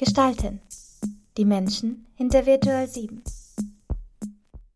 [0.00, 0.62] Gestalten.
[1.36, 3.22] Die Menschen hinter Virtual 7.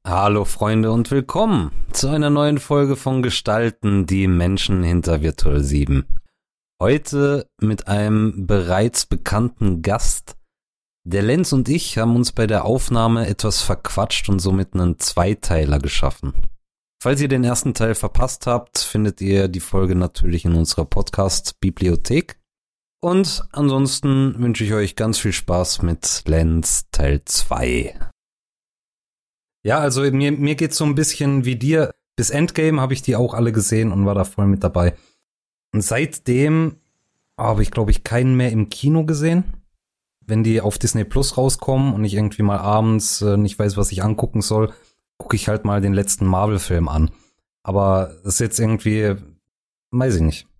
[0.06, 6.04] Hallo Freunde und willkommen zu einer neuen Folge von Gestalten, die Menschen hinter Virtual 7.
[6.78, 10.36] Heute mit einem bereits bekannten Gast.
[11.04, 15.78] Der Lenz und ich haben uns bei der Aufnahme etwas verquatscht und somit einen Zweiteiler
[15.78, 16.34] geschaffen.
[17.02, 22.43] Falls ihr den ersten Teil verpasst habt, findet ihr die Folge natürlich in unserer Podcast-Bibliothek.
[23.04, 28.00] Und ansonsten wünsche ich euch ganz viel Spaß mit Lenz Teil 2.
[29.62, 31.94] Ja, also mir, mir geht's so ein bisschen wie dir.
[32.16, 34.94] Bis Endgame habe ich die auch alle gesehen und war da voll mit dabei.
[35.74, 36.76] Und seitdem
[37.38, 39.52] habe ich, glaube ich, keinen mehr im Kino gesehen.
[40.24, 43.92] Wenn die auf Disney Plus rauskommen und ich irgendwie mal abends äh, nicht weiß, was
[43.92, 44.72] ich angucken soll,
[45.18, 47.10] gucke ich halt mal den letzten Marvel-Film an.
[47.64, 49.14] Aber das ist jetzt irgendwie,
[49.90, 50.53] weiß ich nicht.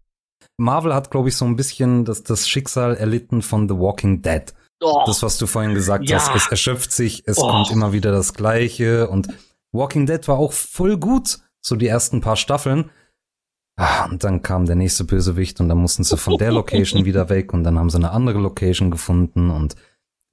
[0.56, 4.54] Marvel hat, glaube ich, so ein bisschen das, das Schicksal erlitten von The Walking Dead.
[4.80, 5.02] Oh.
[5.06, 6.18] Das, was du vorhin gesagt ja.
[6.18, 7.48] hast, es erschöpft sich, es oh.
[7.48, 9.28] kommt immer wieder das Gleiche und
[9.72, 12.90] Walking Dead war auch voll gut, so die ersten paar Staffeln.
[13.76, 17.28] Ah, und dann kam der nächste Bösewicht und dann mussten sie von der Location wieder
[17.28, 19.74] weg und dann haben sie eine andere Location gefunden und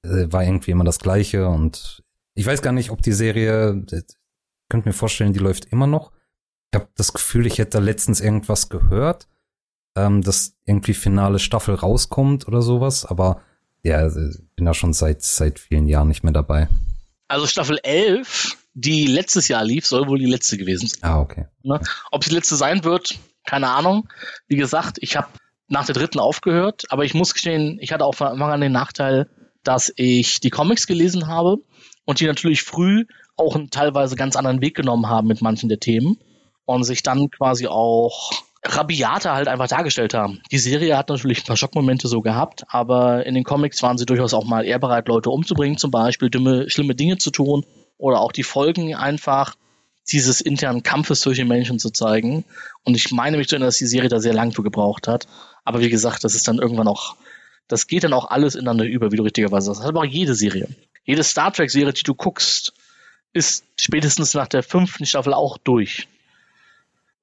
[0.04, 2.04] äh, war irgendwie immer das Gleiche und
[2.36, 3.84] ich weiß gar nicht, ob die Serie,
[4.70, 6.12] könnt mir vorstellen, die läuft immer noch.
[6.72, 9.28] Ich habe das Gefühl, ich hätte da letztens irgendwas gehört,
[9.96, 13.42] ähm, dass irgendwie finale Staffel rauskommt oder sowas, aber
[13.84, 14.08] ja,
[14.56, 16.70] bin da schon seit, seit vielen Jahren nicht mehr dabei.
[17.28, 21.00] Also Staffel 11, die letztes Jahr lief, soll wohl die letzte gewesen sein.
[21.02, 21.48] Ah, okay.
[21.64, 21.80] Ne?
[22.12, 24.08] Ob es die letzte sein wird, keine Ahnung.
[24.48, 25.28] Wie gesagt, ich habe
[25.68, 28.74] nach der dritten aufgehört, aber ich muss gestehen, ich hatte auch von Anfang an den
[28.74, 29.30] Nachteil,
[29.64, 31.58] dass ich die Comics gelesen habe
[32.06, 33.06] und die natürlich früh
[33.38, 36.18] auch einen teilweise ganz anderen Weg genommen haben mit manchen der Themen
[36.66, 38.32] und sich dann quasi auch
[38.64, 40.42] rabiater halt einfach dargestellt haben.
[40.52, 44.06] Die Serie hat natürlich ein paar Schockmomente so gehabt, aber in den Comics waren sie
[44.06, 47.66] durchaus auch mal eher bereit, Leute umzubringen, zum Beispiel dumme, schlimme Dinge zu tun
[47.98, 49.56] oder auch die Folgen einfach
[50.12, 52.44] dieses internen Kampfes zwischen Menschen zu zeigen.
[52.84, 55.28] Und ich meine mich zu erinnern, dass die Serie da sehr lang für gebraucht hat.
[55.64, 57.16] Aber wie gesagt, das ist dann irgendwann auch,
[57.68, 59.80] das geht dann auch alles ineinander über, wie du richtigerweise sagst.
[59.80, 60.68] Das hat aber auch jede Serie.
[61.04, 62.74] Jede Star Trek-Serie, die du guckst,
[63.34, 66.08] ist spätestens nach der fünften Staffel auch durch.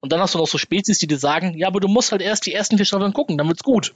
[0.01, 2.21] Und dann hast du noch so Spezies, die dir sagen, ja, aber du musst halt
[2.21, 3.93] erst die ersten vier Staffeln gucken, dann wird's gut.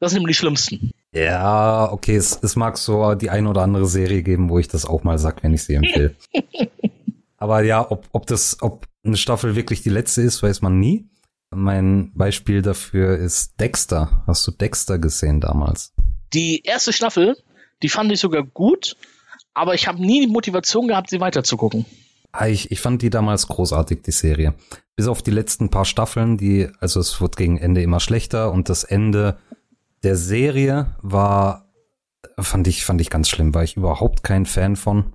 [0.00, 0.90] Das sind immer die schlimmsten.
[1.12, 4.84] Ja, okay, es, es mag so die eine oder andere Serie geben, wo ich das
[4.84, 6.14] auch mal sag, wenn ich sie empfehle.
[7.38, 11.08] aber ja, ob, ob das, ob eine Staffel wirklich die letzte ist, weiß man nie.
[11.50, 14.24] Mein Beispiel dafür ist Dexter.
[14.26, 15.94] Hast du Dexter gesehen damals?
[16.34, 17.36] Die erste Staffel,
[17.82, 18.96] die fand ich sogar gut,
[19.54, 21.86] aber ich habe nie die Motivation gehabt, sie weiterzugucken.
[22.32, 24.54] Ah, ich, ich fand die damals großartig, die Serie.
[24.94, 28.68] Bis auf die letzten paar Staffeln, die, also es wird gegen Ende immer schlechter und
[28.68, 29.38] das Ende
[30.02, 31.72] der Serie war,
[32.38, 35.14] fand ich, fand ich ganz schlimm, war ich überhaupt kein Fan von,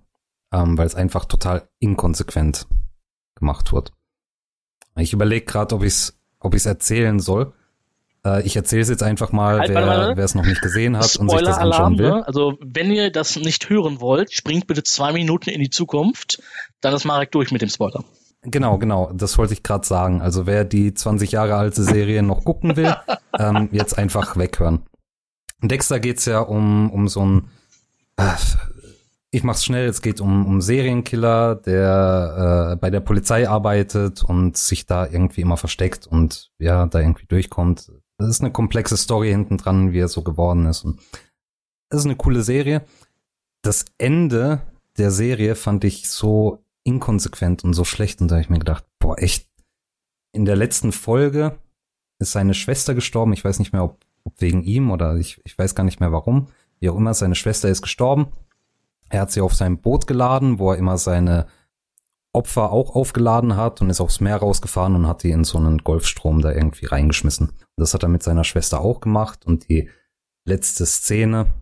[0.51, 2.67] ähm, weil es einfach total inkonsequent
[3.35, 3.93] gemacht wird.
[4.97, 7.53] Ich überlege gerade, ob ich es ob ich's erzählen soll.
[8.25, 11.29] Äh, ich erzähle es jetzt einfach mal, halt, wer es noch nicht gesehen hat und
[11.29, 12.09] sich das anschauen will.
[12.09, 12.27] Ne?
[12.27, 16.41] Also, wenn ihr das nicht hören wollt, springt bitte zwei Minuten in die Zukunft.
[16.81, 18.03] Dann ist Marek durch mit dem Spoiler.
[18.43, 20.21] Genau, genau, das wollte ich gerade sagen.
[20.21, 22.95] Also wer die 20 Jahre alte Serie noch gucken will,
[23.39, 24.83] ähm, jetzt einfach weghören.
[25.61, 27.51] Dexter geht's ja um, um so ein,
[28.17, 28.33] äh,
[29.29, 34.57] ich mach's schnell, es geht um, um Serienkiller, der äh, bei der Polizei arbeitet und
[34.57, 37.91] sich da irgendwie immer versteckt und ja, da irgendwie durchkommt.
[38.21, 40.83] Das ist eine komplexe Story hinten dran, wie er so geworden ist.
[40.83, 40.99] Und
[41.89, 42.85] das ist eine coole Serie.
[43.61, 44.61] Das Ende
[44.97, 48.85] der Serie fand ich so inkonsequent und so schlecht und da habe ich mir gedacht,
[48.99, 49.47] boah, echt.
[50.33, 51.57] In der letzten Folge
[52.19, 53.33] ist seine Schwester gestorben.
[53.33, 56.11] Ich weiß nicht mehr, ob, ob wegen ihm oder ich, ich weiß gar nicht mehr
[56.11, 56.47] warum.
[56.79, 58.27] Wie auch immer, seine Schwester ist gestorben.
[59.09, 61.47] Er hat sie auf sein Boot geladen, wo er immer seine
[62.33, 65.79] Opfer auch aufgeladen hat und ist aufs Meer rausgefahren und hat die in so einen
[65.79, 67.51] Golfstrom da irgendwie reingeschmissen.
[67.81, 69.89] Das hat er mit seiner Schwester auch gemacht und die
[70.45, 71.53] letzte Szene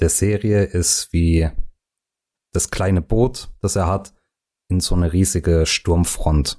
[0.00, 1.50] der Serie ist, wie
[2.52, 4.14] das kleine Boot, das er hat,
[4.68, 6.58] in so eine riesige Sturmfront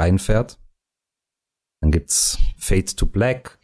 [0.00, 0.58] reinfährt.
[1.80, 3.58] Dann gibt's Fade to Black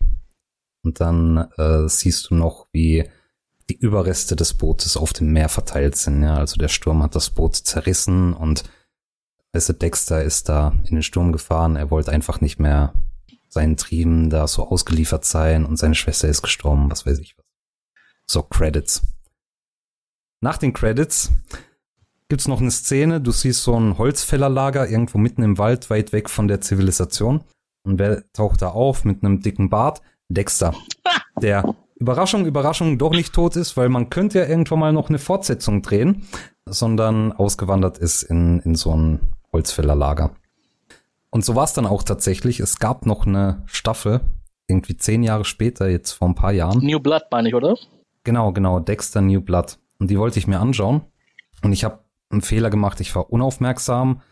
[0.85, 3.11] und dann äh, siehst du noch, wie
[3.69, 6.23] die Überreste des Bootes auf dem Meer verteilt sind.
[6.23, 8.65] Ja, also der Sturm hat das Boot zerrissen und
[9.55, 11.77] Weißt Dexter ist da in den Sturm gefahren.
[11.77, 12.93] Er wollte einfach nicht mehr
[13.55, 17.47] seinen Trieben da so ausgeliefert sein und seine Schwester ist gestorben, was weiß ich was.
[18.27, 19.03] So, Credits.
[20.41, 21.31] Nach den Credits
[22.29, 26.29] gibt's noch eine Szene, du siehst so ein Holzfällerlager irgendwo mitten im Wald, weit weg
[26.29, 27.45] von der Zivilisation.
[27.87, 30.03] Und wer taucht da auf mit einem dicken Bart?
[30.29, 30.75] Dexter.
[31.41, 35.19] Der Überraschung, Überraschung, doch nicht tot ist, weil man könnte ja irgendwann mal noch eine
[35.19, 36.27] Fortsetzung drehen,
[36.67, 39.21] sondern ausgewandert ist in, in so ein
[39.53, 40.35] Holzfällerlager.
[41.35, 42.61] Und so war es dann auch tatsächlich.
[42.61, 44.21] Es gab noch eine Staffel,
[44.69, 46.79] irgendwie zehn Jahre später, jetzt vor ein paar Jahren.
[46.79, 47.77] New Blood meine ich, oder?
[48.23, 49.81] Genau, genau, Dexter New Blood.
[49.99, 51.03] Und die wollte ich mir anschauen.
[51.61, 51.99] Und ich habe
[52.31, 54.23] einen Fehler gemacht, ich war unaufmerksam,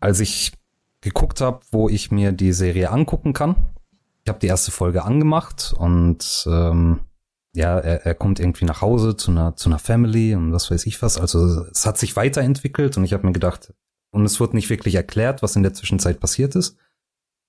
[0.00, 0.54] als ich
[1.02, 3.54] geguckt habe, wo ich mir die Serie angucken kann.
[4.24, 6.98] Ich habe die erste Folge angemacht und ähm,
[7.54, 10.84] ja, er, er kommt irgendwie nach Hause zu einer zu einer Family und was weiß
[10.86, 11.16] ich was.
[11.16, 13.72] Also es hat sich weiterentwickelt und ich habe mir gedacht,
[14.14, 16.76] und es wird nicht wirklich erklärt, was in der Zwischenzeit passiert ist.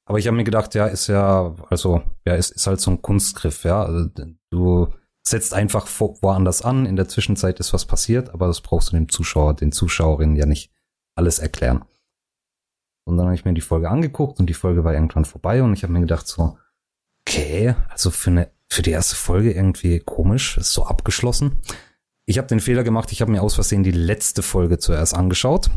[0.08, 3.02] Aber ich habe mir gedacht, ja, ist ja, also, ja, ist, ist halt so ein
[3.02, 3.84] Kunstgriff, ja.
[3.84, 4.10] Also,
[4.52, 4.94] du
[5.28, 9.10] setzt einfach woanders an, in der Zwischenzeit ist was passiert, aber das brauchst du dem
[9.10, 10.72] Zuschauer, den Zuschauerinnen ja nicht
[11.16, 11.84] alles erklären.
[13.08, 15.74] Und dann habe ich mir die Folge angeguckt und die Folge war irgendwann vorbei und
[15.74, 16.58] ich habe mir gedacht so,
[17.28, 21.58] okay, also für eine für die erste Folge irgendwie komisch, ist so abgeschlossen.
[22.26, 25.70] Ich habe den Fehler gemacht, ich habe mir aus Versehen die letzte Folge zuerst angeschaut.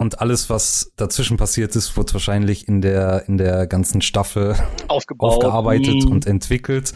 [0.00, 4.54] Und alles, was dazwischen passiert ist, wird wahrscheinlich in der in der ganzen Staffel
[4.86, 5.34] Aufgebaut.
[5.34, 6.94] aufgearbeitet und entwickelt.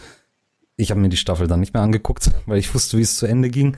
[0.76, 3.26] Ich habe mir die Staffel dann nicht mehr angeguckt, weil ich wusste, wie es zu
[3.26, 3.76] Ende ging.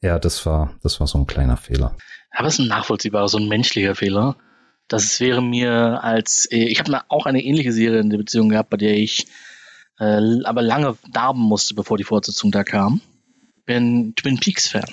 [0.00, 1.94] Ja, das war das war so ein kleiner Fehler.
[2.30, 4.36] Aber es ist ein nachvollziehbarer, so ein menschlicher Fehler.
[4.88, 8.70] Das wäre mir als, äh, ich habe auch eine ähnliche Serie in der Beziehung gehabt,
[8.70, 9.26] bei der ich
[9.98, 13.02] äh, aber lange darben musste, bevor die Fortsetzung da kam.
[13.66, 14.86] Bin Twin Peaks Fan.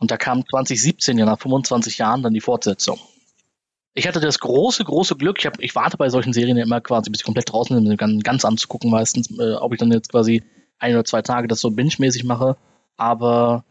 [0.00, 2.98] Und da kam 2017, ja nach 25 Jahren, dann die Fortsetzung.
[3.92, 6.80] Ich hatte das große, große Glück, ich, hab, ich warte bei solchen Serien ja immer
[6.80, 10.10] quasi, bis sie komplett draußen sind, ganz, ganz anzugucken meistens, äh, ob ich dann jetzt
[10.10, 10.42] quasi
[10.78, 12.56] ein oder zwei Tage das so binge-mäßig mache.
[12.96, 13.64] Aber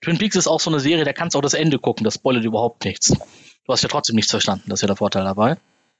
[0.00, 2.14] Twin Peaks ist auch so eine Serie, da kannst du auch das Ende gucken, das
[2.14, 3.08] spoilert überhaupt nichts.
[3.08, 5.56] Du hast ja trotzdem nichts verstanden, das ist ja der Vorteil dabei.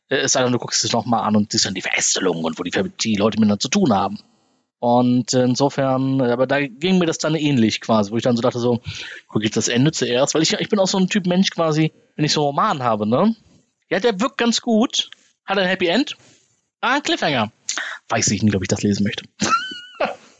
[0.09, 2.59] Äh, es sei denn, du guckst es nochmal an und siehst dann die Verästelung und
[2.59, 2.71] wo die,
[3.01, 4.19] die Leute miteinander zu tun haben.
[4.81, 8.61] Und insofern, aber da ging mir das dann ähnlich quasi, wo ich dann so dachte,
[8.61, 8.81] so,
[9.27, 11.93] guck jetzt das Ende zuerst, weil ich, ich bin auch so ein Typ Mensch quasi,
[12.15, 13.35] wenn ich so einen Roman habe, ne?
[13.91, 15.11] Ja, der wirkt ganz gut,
[15.45, 16.17] hat ein Happy End,
[16.81, 17.51] ah, ein Cliffhanger.
[18.09, 19.25] Weiß ich nicht, ob ich das lesen möchte.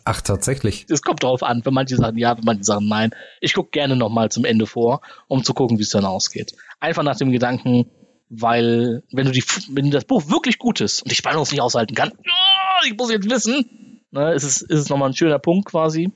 [0.05, 0.87] Ach, tatsächlich.
[0.89, 1.63] Es kommt darauf an.
[1.63, 3.11] Für manche Sachen ja, für manche Sachen nein.
[3.43, 6.55] Ich gucke gerne nochmal zum Ende vor, um zu gucken, wie es dann ausgeht.
[6.81, 7.91] Einfach nach dem Gedanken,
[8.31, 11.95] weil, wenn du die, wenn das Buch wirklich gut ist und die Spannung nicht aushalten
[11.95, 15.69] kann, oh, ich muss jetzt wissen, ne, ist es, ist es nochmal ein schöner Punkt
[15.71, 16.11] quasi.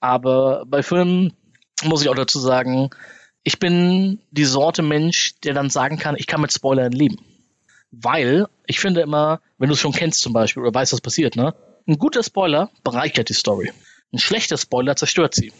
[0.00, 1.34] Aber bei Filmen
[1.84, 2.90] muss ich auch dazu sagen,
[3.42, 7.18] ich bin die Sorte Mensch, der dann sagen kann, ich kann mit Spoilern leben.
[7.90, 11.36] Weil ich finde immer, wenn du es schon kennst zum Beispiel oder weißt, was passiert,
[11.36, 11.54] ne?
[11.86, 13.72] Ein guter Spoiler bereichert die Story.
[14.12, 15.52] Ein schlechter Spoiler zerstört sie.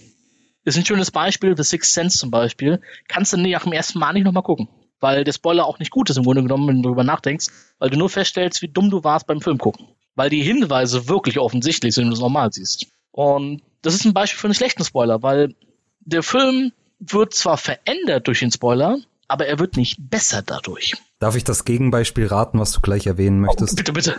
[0.64, 2.80] Ist ein schönes Beispiel, The Sixth Sense zum Beispiel.
[3.08, 4.68] Kannst du nach dem ersten Mal nicht nochmal gucken.
[5.00, 7.46] Weil der Spoiler auch nicht gut ist im Grunde genommen, wenn du darüber nachdenkst,
[7.78, 9.88] weil du nur feststellst, wie dumm du warst beim Film gucken.
[10.20, 12.88] Weil die Hinweise wirklich offensichtlich sind, wenn du es normal siehst.
[13.11, 15.55] Und das ist ein Beispiel für einen schlechten Spoiler, weil
[16.00, 20.93] der Film wird zwar verändert durch den Spoiler, aber er wird nicht besser dadurch.
[21.20, 23.72] Darf ich das Gegenbeispiel raten, was du gleich erwähnen möchtest?
[23.72, 24.19] Oh, bitte, bitte.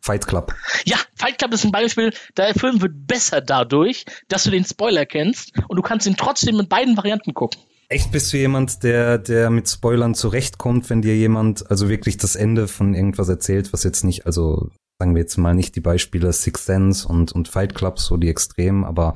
[0.00, 0.56] Fight Club.
[0.86, 5.06] Ja, Fight Club ist ein Beispiel, der Film wird besser dadurch, dass du den Spoiler
[5.06, 7.60] kennst und du kannst ihn trotzdem in beiden Varianten gucken.
[7.88, 12.34] Echt bist du jemand, der, der mit Spoilern zurechtkommt, wenn dir jemand also wirklich das
[12.34, 16.32] Ende von irgendwas erzählt, was jetzt nicht, also sagen wir jetzt mal nicht die Beispiele
[16.32, 19.14] Six Sense und, und Fight Club, so die Extremen, aber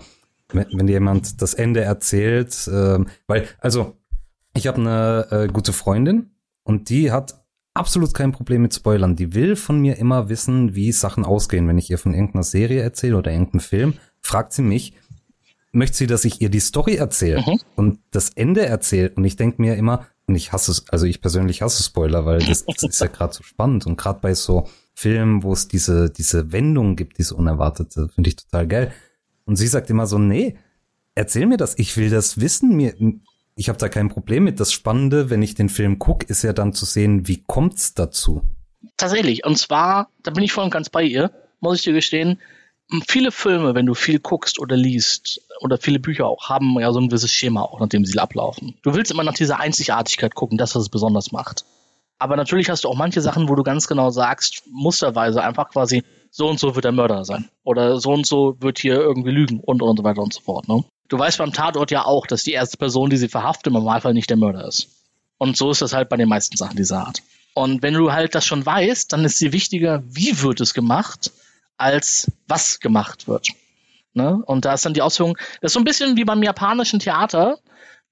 [0.50, 3.96] wenn, wenn jemand das Ende erzählt, äh, weil, also
[4.54, 6.30] ich habe eine äh, gute Freundin
[6.62, 7.42] und die hat
[7.74, 9.16] absolut kein Problem mit Spoilern.
[9.16, 11.66] Die will von mir immer wissen, wie Sachen ausgehen.
[11.66, 14.94] Wenn ich ihr von irgendeiner Serie erzähle oder irgendeinem Film, fragt sie mich,
[15.72, 17.60] möchte sie, dass ich ihr die Story erzähle mhm.
[17.76, 19.16] und das Ende erzählt.
[19.16, 22.40] Und ich denke mir immer, und ich hasse es, also ich persönlich hasse Spoiler, weil
[22.40, 23.86] das, das ist ja gerade so spannend.
[23.86, 28.36] Und gerade bei so Filmen, wo es diese, diese Wendung gibt, diese unerwartete, finde ich
[28.36, 28.92] total geil.
[29.44, 30.56] Und sie sagt immer so, nee,
[31.14, 32.76] erzähl mir das, ich will das wissen.
[32.76, 32.94] Mir,
[33.56, 34.60] ich habe da kein Problem mit.
[34.60, 38.42] Das Spannende, wenn ich den Film gucke, ist ja dann zu sehen, wie kommt's dazu.
[38.96, 39.44] Tatsächlich.
[39.44, 41.30] Und zwar, da bin ich voll und ganz bei ihr,
[41.60, 42.40] muss ich dir gestehen.
[43.08, 47.00] Viele Filme, wenn du viel guckst oder liest, oder viele Bücher auch, haben ja so
[47.00, 48.74] ein gewisses Schema auch, nachdem sie ablaufen.
[48.82, 51.64] Du willst immer nach dieser Einzigartigkeit gucken, das, was es besonders macht.
[52.18, 56.04] Aber natürlich hast du auch manche Sachen, wo du ganz genau sagst, musterweise einfach quasi,
[56.30, 57.48] so und so wird der Mörder sein.
[57.64, 60.68] Oder so und so wird hier irgendwie lügen und, und so weiter und so fort.
[60.68, 60.84] Ne?
[61.08, 64.14] Du weißt beim Tatort ja auch, dass die erste Person, die sie verhaftet, im Normalfall
[64.14, 64.88] nicht der Mörder ist.
[65.38, 67.22] Und so ist das halt bei den meisten Sachen dieser Art.
[67.54, 71.32] Und wenn du halt das schon weißt, dann ist dir wichtiger, wie wird es gemacht,
[71.76, 73.48] als was gemacht wird.
[74.14, 74.42] Ne?
[74.46, 77.58] Und da ist dann die Ausführung, das ist so ein bisschen wie beim japanischen Theater.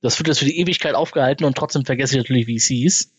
[0.02, 3.12] Das wird jetzt für die Ewigkeit aufgehalten und trotzdem vergesse ich natürlich, wie es hieß.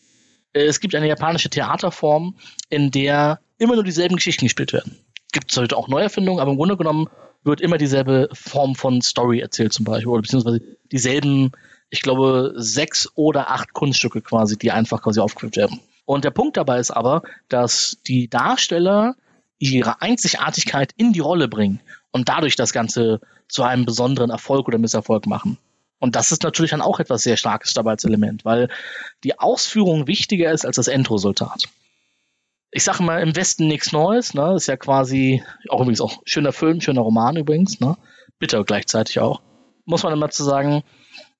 [0.52, 2.36] Es gibt eine japanische Theaterform,
[2.68, 4.98] in der immer nur dieselben Geschichten gespielt werden.
[5.32, 7.08] gibt es heute auch Neuerfindungen, aber im Grunde genommen
[7.42, 10.60] wird immer dieselbe Form von Story erzählt zum Beispiel, oder beziehungsweise
[10.92, 11.52] dieselben,
[11.90, 15.80] ich glaube, sechs oder acht Kunststücke quasi, die einfach quasi aufgeführt werden.
[16.04, 19.16] Und der Punkt dabei ist aber, dass die Darsteller
[19.58, 21.80] ihre Einzigartigkeit in die Rolle bringen
[22.10, 25.58] und dadurch das Ganze zu einem besonderen Erfolg oder Misserfolg machen.
[26.02, 28.68] Und das ist natürlich dann auch etwas sehr Starkes dabei als Element, weil
[29.22, 31.68] die Ausführung wichtiger ist als das Endresultat.
[32.72, 34.56] Ich sage mal, im Westen nichts Neues, ne?
[34.56, 37.96] Ist ja quasi, auch übrigens auch schöner Film, schöner Roman übrigens, ne?
[38.40, 39.42] Bitter gleichzeitig auch.
[39.84, 40.82] Muss man immer zu sagen,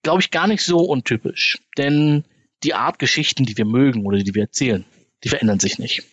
[0.04, 1.58] glaube ich, gar nicht so untypisch.
[1.76, 2.24] Denn
[2.62, 4.84] die Art Geschichten, die wir mögen oder die wir erzählen,
[5.24, 6.04] die verändern sich nicht.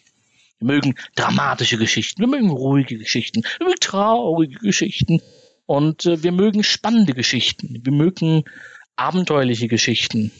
[0.57, 5.21] Wir mögen dramatische Geschichten, wir mögen ruhige Geschichten, wir mögen traurige Geschichten
[5.69, 8.43] und äh, wir mögen spannende Geschichten, wir mögen
[8.95, 10.31] abenteuerliche Geschichten.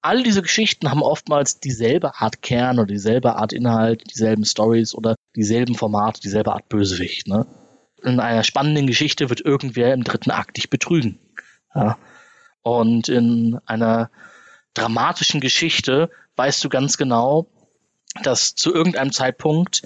[0.00, 5.16] All diese Geschichten haben oftmals dieselbe Art Kern oder dieselbe Art Inhalt, dieselben Stories oder
[5.36, 7.28] dieselben Formate, dieselbe Art Bösewicht.
[7.28, 7.46] Ne?
[8.02, 11.18] In einer spannenden Geschichte wird irgendwer im dritten Akt dich betrügen.
[11.74, 11.98] Ja?
[12.62, 14.10] Und in einer
[14.72, 17.48] dramatischen Geschichte weißt du ganz genau,
[18.22, 19.82] dass zu irgendeinem Zeitpunkt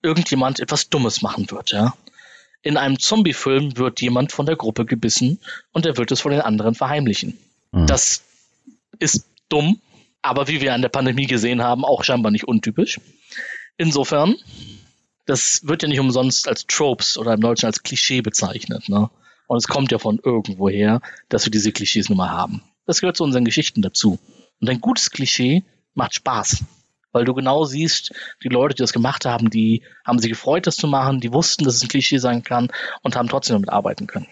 [0.00, 1.92] irgendjemand etwas Dummes machen wird, ja.
[2.64, 5.38] In einem Zombie-Film wird jemand von der Gruppe gebissen
[5.72, 7.38] und er wird es vor den anderen verheimlichen.
[7.72, 7.86] Mhm.
[7.86, 8.22] Das
[8.98, 9.80] ist dumm,
[10.22, 13.00] aber wie wir an der Pandemie gesehen haben, auch scheinbar nicht untypisch.
[13.76, 14.36] Insofern,
[15.26, 19.10] das wird ja nicht umsonst als Tropes oder im Deutschen als Klischee bezeichnet, ne?
[19.46, 22.62] Und es kommt ja von irgendwoher, dass wir diese Klischees nun mal haben.
[22.86, 24.18] Das gehört zu unseren Geschichten dazu.
[24.58, 26.64] Und ein gutes Klischee macht Spaß
[27.14, 30.76] weil du genau siehst, die Leute, die das gemacht haben, die haben sich gefreut, das
[30.76, 32.70] zu machen, die wussten, dass es ein Klischee sein kann
[33.02, 34.26] und haben trotzdem damit arbeiten können.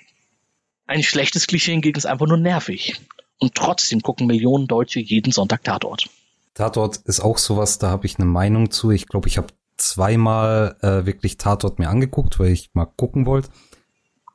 [0.86, 3.00] Ein schlechtes Klischee hingegen ist einfach nur nervig.
[3.38, 6.08] Und trotzdem gucken Millionen Deutsche jeden Sonntag Tatort.
[6.54, 8.90] Tatort ist auch sowas, da habe ich eine Meinung zu.
[8.90, 13.48] Ich glaube, ich habe zweimal äh, wirklich Tatort mir angeguckt, weil ich mal gucken wollte.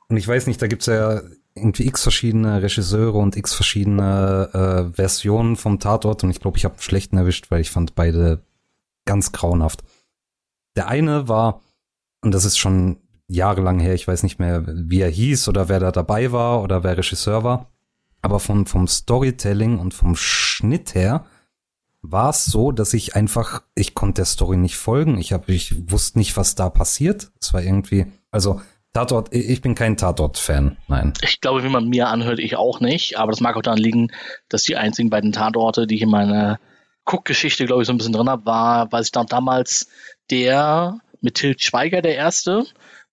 [0.10, 1.22] Und ich weiß nicht, da gibt's ja
[1.58, 6.66] irgendwie x verschiedene Regisseure und x verschiedene äh, Versionen vom Tatort und ich glaube, ich
[6.66, 8.44] habe einen schlechten erwischt, weil ich fand beide
[9.06, 9.84] ganz grauenhaft.
[10.76, 11.62] Der eine war,
[12.22, 12.98] und das ist schon
[13.28, 16.84] jahrelang her, ich weiß nicht mehr, wie er hieß oder wer da dabei war oder
[16.84, 17.72] wer Regisseur war,
[18.22, 21.26] aber vom, vom Storytelling und vom Schnitt her
[22.02, 25.18] war es so, dass ich einfach, ich konnte der Story nicht folgen.
[25.18, 27.32] Ich habe, ich wusste nicht, was da passiert.
[27.42, 28.62] Es war irgendwie, also
[28.98, 31.14] Tatort, ich bin kein Tatort-Fan, nein.
[31.22, 33.20] Ich glaube, wie man mir anhört, ich auch nicht.
[33.20, 34.12] Aber das mag auch daran liegen,
[34.50, 36.60] dass die einzigen beiden Tatorte, die ich in meiner
[37.06, 39.90] Cook-Geschichte, glaube ich, so ein bisschen drin habe, war, weiß ich noch, damals
[40.32, 42.66] der mit Til Schweiger, der erste,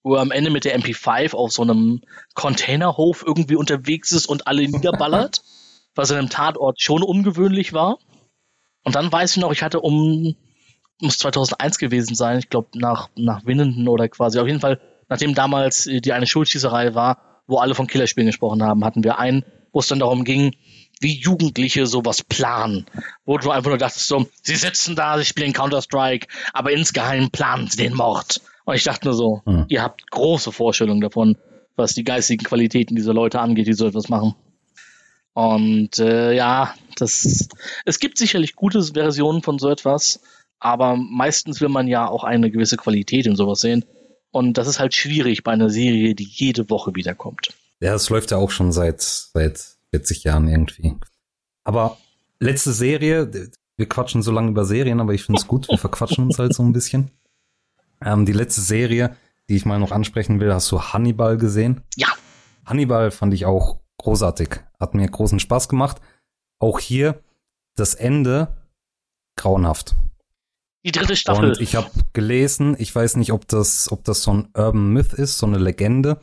[0.02, 2.00] wo er am Ende mit der MP5 auf so einem
[2.32, 5.42] Containerhof irgendwie unterwegs ist und alle niederballert,
[5.94, 7.98] was in einem Tatort schon ungewöhnlich war.
[8.84, 10.34] Und dann weiß ich noch, ich hatte um,
[11.02, 15.34] muss 2001 gewesen sein, ich glaube nach, nach Winnenden oder quasi, auf jeden Fall nachdem
[15.34, 19.44] damals äh, die eine Schulschießerei war, wo alle von Killerspielen gesprochen haben, hatten wir einen,
[19.72, 20.54] wo es dann darum ging,
[21.00, 22.86] wie Jugendliche sowas planen.
[23.24, 27.68] Wo du einfach nur dachtest so, sie sitzen da, sie spielen Counter-Strike, aber insgeheim planen
[27.68, 28.40] sie den Mord.
[28.64, 29.66] Und ich dachte nur so, hm.
[29.68, 31.36] ihr habt große Vorstellungen davon,
[31.76, 34.34] was die geistigen Qualitäten dieser Leute angeht, die so etwas machen.
[35.34, 37.48] Und äh, ja, das
[37.84, 40.20] es gibt sicherlich gute Versionen von so etwas,
[40.60, 43.84] aber meistens will man ja auch eine gewisse Qualität in sowas sehen.
[44.34, 47.54] Und das ist halt schwierig bei einer Serie, die jede Woche wiederkommt.
[47.78, 50.96] Ja, es läuft ja auch schon seit, seit 40 Jahren irgendwie.
[51.62, 51.98] Aber
[52.40, 53.30] letzte Serie,
[53.76, 56.52] wir quatschen so lange über Serien, aber ich finde es gut, wir verquatschen uns halt
[56.52, 57.12] so ein bisschen.
[58.04, 59.16] Ähm, die letzte Serie,
[59.48, 61.82] die ich mal noch ansprechen will, hast du Hannibal gesehen?
[61.94, 62.08] Ja.
[62.66, 64.48] Hannibal fand ich auch großartig.
[64.80, 66.00] Hat mir großen Spaß gemacht.
[66.58, 67.22] Auch hier
[67.76, 68.48] das Ende
[69.36, 69.94] grauenhaft.
[70.84, 71.50] Die dritte Staffel.
[71.50, 75.14] Und ich habe gelesen, ich weiß nicht, ob das, ob das so ein Urban Myth
[75.14, 76.20] ist, so eine Legende,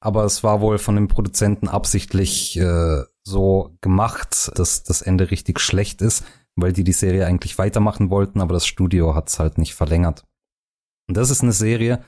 [0.00, 5.60] aber es war wohl von den Produzenten absichtlich äh, so gemacht, dass das Ende richtig
[5.60, 6.24] schlecht ist,
[6.56, 10.24] weil die die Serie eigentlich weitermachen wollten, aber das Studio hat es halt nicht verlängert.
[11.08, 12.02] Und das ist eine Serie,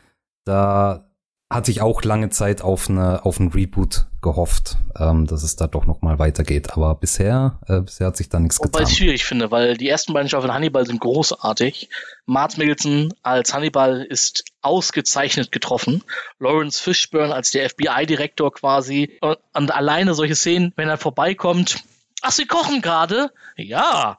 [0.45, 1.11] da
[1.54, 5.66] hatte ich auch lange Zeit auf eine auf ein Reboot gehofft, ähm, dass es da
[5.66, 6.73] doch noch mal weitergeht.
[6.73, 8.73] Aber bisher äh, bisher hat sich da nichts getan.
[8.73, 11.88] Wobei ich es schwierig finde, weil die ersten beiden Staffeln Hannibal sind großartig.
[12.26, 16.02] Mart Mikkelsen als Hannibal ist ausgezeichnet getroffen.
[16.38, 19.16] Lawrence Fishburne als der FBI-Direktor quasi.
[19.20, 21.84] Und, und alleine solche Szenen, wenn er vorbeikommt,
[22.26, 23.31] Ach, Sie kochen gerade?
[23.54, 24.19] Ja.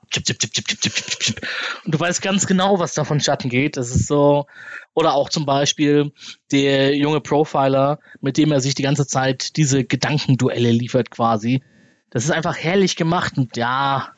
[1.85, 3.77] Und du weißt ganz genau, was da von Schatten geht.
[3.77, 4.45] Das ist so.
[4.93, 6.13] Oder auch zum Beispiel
[6.51, 11.63] der junge Profiler, mit dem er sich die ganze Zeit diese Gedankenduelle liefert quasi.
[12.11, 14.13] Das ist einfach herrlich gemacht und ja,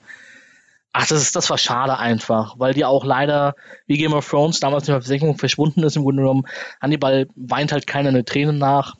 [0.91, 4.60] Ach, das ist, das war schade einfach, weil die auch leider, wie Game of Thrones
[4.60, 6.48] damals in der Versenkung verschwunden ist, im Grunde genommen,
[6.82, 8.96] Hannibal weint halt keiner eine Träne nach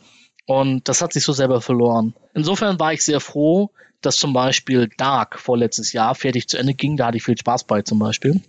[0.48, 2.16] und das hat sich so selber verloren.
[2.34, 3.70] Insofern war ich sehr froh,
[4.02, 7.66] dass zum Beispiel Dark vorletztes Jahr fertig zu Ende ging, da hatte ich viel Spaß
[7.66, 8.42] bei zum Beispiel.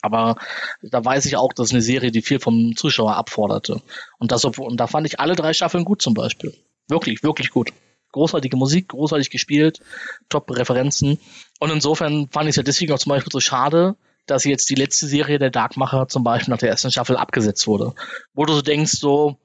[0.00, 0.36] Aber
[0.80, 3.82] da weiß ich auch, dass eine Serie, die viel vom Zuschauer abforderte.
[4.18, 6.54] Und, das, und da fand ich alle drei Staffeln gut zum Beispiel.
[6.88, 7.72] Wirklich, wirklich gut.
[8.12, 9.80] Großartige Musik, großartig gespielt,
[10.28, 11.18] top Referenzen.
[11.58, 14.74] Und insofern fand ich es ja deswegen auch zum Beispiel so schade, dass jetzt die
[14.76, 17.92] letzte Serie der Darkmacher zum Beispiel nach der ersten Staffel abgesetzt wurde.
[18.34, 19.36] Wo du so denkst, so,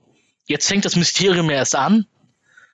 [0.46, 2.06] jetzt fängt das Mysterium erst an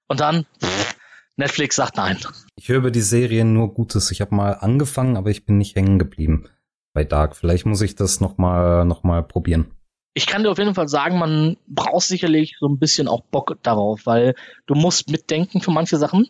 [0.07, 0.95] und dann pff,
[1.37, 2.17] Netflix sagt nein.
[2.55, 4.11] Ich höre über die Serie nur Gutes.
[4.11, 6.49] Ich habe mal angefangen, aber ich bin nicht hängen geblieben
[6.93, 7.35] bei Dark.
[7.35, 9.71] Vielleicht muss ich das noch mal, noch mal probieren.
[10.13, 13.57] Ich kann dir auf jeden Fall sagen, man braucht sicherlich so ein bisschen auch Bock
[13.63, 14.35] darauf, weil
[14.67, 16.27] du musst mitdenken für manche Sachen.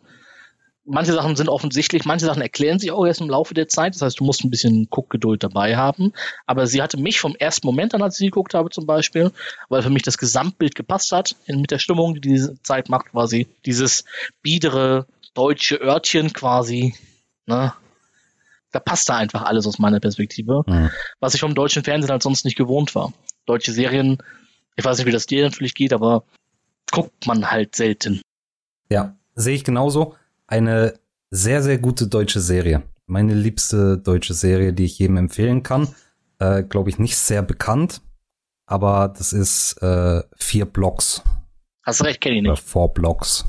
[0.83, 3.93] Manche Sachen sind offensichtlich, manche Sachen erklären sich auch erst im Laufe der Zeit.
[3.93, 6.11] Das heißt, du musst ein bisschen Guckgeduld dabei haben.
[6.47, 9.31] Aber sie hatte mich vom ersten Moment an, als ich sie geguckt habe zum Beispiel,
[9.69, 13.47] weil für mich das Gesamtbild gepasst hat mit der Stimmung, die diese Zeit macht, quasi
[13.65, 14.05] dieses
[14.41, 16.95] biedere deutsche Örtchen quasi.
[17.45, 17.73] Ne?
[18.71, 20.89] da passt da einfach alles aus meiner Perspektive, mhm.
[21.19, 23.13] was ich vom deutschen Fernsehen halt sonst nicht gewohnt war.
[23.45, 24.17] Deutsche Serien,
[24.75, 26.23] ich weiß nicht, wie das dir natürlich geht, aber
[26.91, 28.21] guckt man halt selten.
[28.89, 30.15] Ja, sehe ich genauso.
[30.51, 32.83] Eine sehr, sehr gute deutsche Serie.
[33.05, 35.95] Meine liebste deutsche Serie, die ich jedem empfehlen kann.
[36.39, 38.01] Äh, Glaube ich, nicht sehr bekannt,
[38.65, 41.23] aber das ist äh, vier Blocks.
[41.83, 42.51] Hast du recht, kenne ich nicht.
[42.51, 43.45] Oder four Blocks.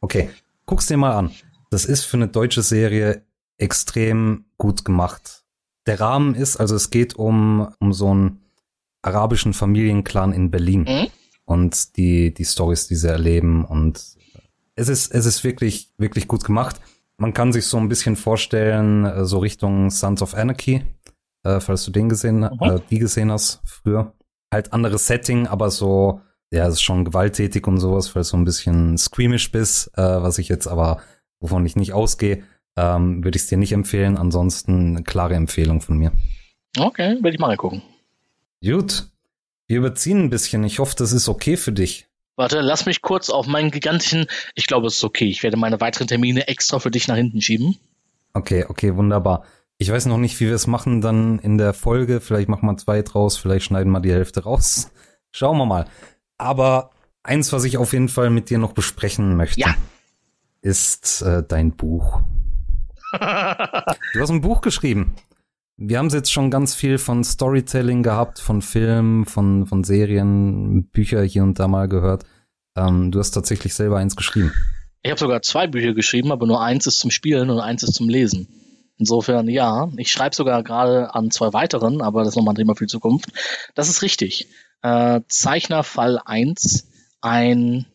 [0.00, 0.30] Okay,
[0.66, 1.32] guck's dir mal an.
[1.70, 3.24] Das ist für eine deutsche Serie
[3.56, 5.42] extrem gut gemacht.
[5.88, 8.44] Der Rahmen ist, also es geht um, um so einen
[9.02, 11.08] arabischen Familienclan in Berlin mhm.
[11.44, 14.17] und die, die Stories, die sie erleben und
[14.78, 16.80] es ist, es ist wirklich, wirklich gut gemacht.
[17.16, 20.84] Man kann sich so ein bisschen vorstellen, äh, so Richtung Sons of Anarchy,
[21.44, 22.58] äh, falls du den gesehen, mhm.
[22.62, 24.12] äh, die gesehen hast früher.
[24.52, 26.20] Halt anderes Setting, aber so,
[26.50, 30.02] ja, es ist schon gewalttätig und sowas, weil du so ein bisschen squeamish bist, äh,
[30.02, 31.00] was ich jetzt aber,
[31.40, 32.42] wovon ich nicht ausgehe
[32.78, 34.16] ähm, würde ich es dir nicht empfehlen.
[34.16, 36.12] Ansonsten eine klare Empfehlung von mir.
[36.78, 37.82] Okay, werde ich mal gucken.
[38.62, 39.08] Gut.
[39.66, 40.64] Wir überziehen ein bisschen.
[40.64, 42.07] Ich hoffe, das ist okay für dich.
[42.38, 44.28] Warte, lass mich kurz auf meinen gigantischen.
[44.54, 45.26] Ich glaube, es ist okay.
[45.26, 47.76] Ich werde meine weiteren Termine extra für dich nach hinten schieben.
[48.32, 49.42] Okay, okay, wunderbar.
[49.76, 52.20] Ich weiß noch nicht, wie wir es machen dann in der Folge.
[52.20, 54.92] Vielleicht machen wir zwei draus, vielleicht schneiden wir die Hälfte raus.
[55.32, 55.86] Schauen wir mal.
[56.36, 56.90] Aber
[57.24, 59.74] eins, was ich auf jeden Fall mit dir noch besprechen möchte, ja.
[60.60, 62.20] ist äh, dein Buch.
[63.18, 65.16] du hast ein Buch geschrieben.
[65.80, 70.88] Wir haben es jetzt schon ganz viel von Storytelling gehabt, von Filmen, von, von Serien,
[70.90, 72.24] Bücher hier und da mal gehört.
[72.76, 74.52] Ähm, du hast tatsächlich selber eins geschrieben.
[75.02, 77.94] Ich habe sogar zwei Bücher geschrieben, aber nur eins ist zum Spielen und eins ist
[77.94, 78.48] zum Lesen.
[78.96, 82.74] Insofern, ja, ich schreibe sogar gerade an zwei weiteren, aber das ist nochmal ein Thema
[82.74, 83.28] für die Zukunft.
[83.76, 84.48] Das ist richtig.
[84.82, 86.88] Äh, Zeichnerfall 1,
[87.20, 87.86] ein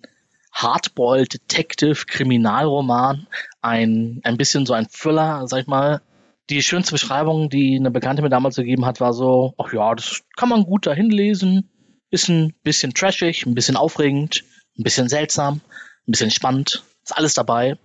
[0.54, 3.28] Hardboiled Detective Kriminalroman,
[3.62, 6.02] ein, ein bisschen so ein Thriller, sag ich mal.
[6.49, 10.21] Die schönste Beschreibung, die eine Bekannte mir damals gegeben hat, war so, ach ja, das
[10.36, 11.69] kann man gut dahin lesen.
[12.10, 14.43] Ist ein bisschen trashig, ein bisschen aufregend,
[14.77, 15.62] ein bisschen seltsam,
[16.08, 16.84] ein bisschen spannend.
[17.03, 17.77] Ist alles dabei.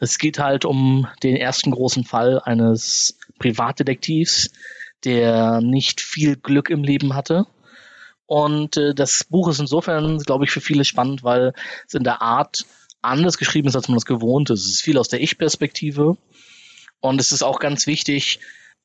[0.00, 4.50] Es geht halt um den ersten großen Fall eines Privatdetektivs,
[5.04, 7.46] der nicht viel Glück im Leben hatte
[8.26, 11.52] und äh, das Buch ist insofern, glaube ich, für viele spannend, weil
[11.86, 12.66] es in der Art
[13.00, 14.64] anders geschrieben ist, als man das gewohnt ist.
[14.64, 16.16] Es ist viel aus der Ich-Perspektive.
[17.00, 18.40] Und es ist auch ganz wichtig,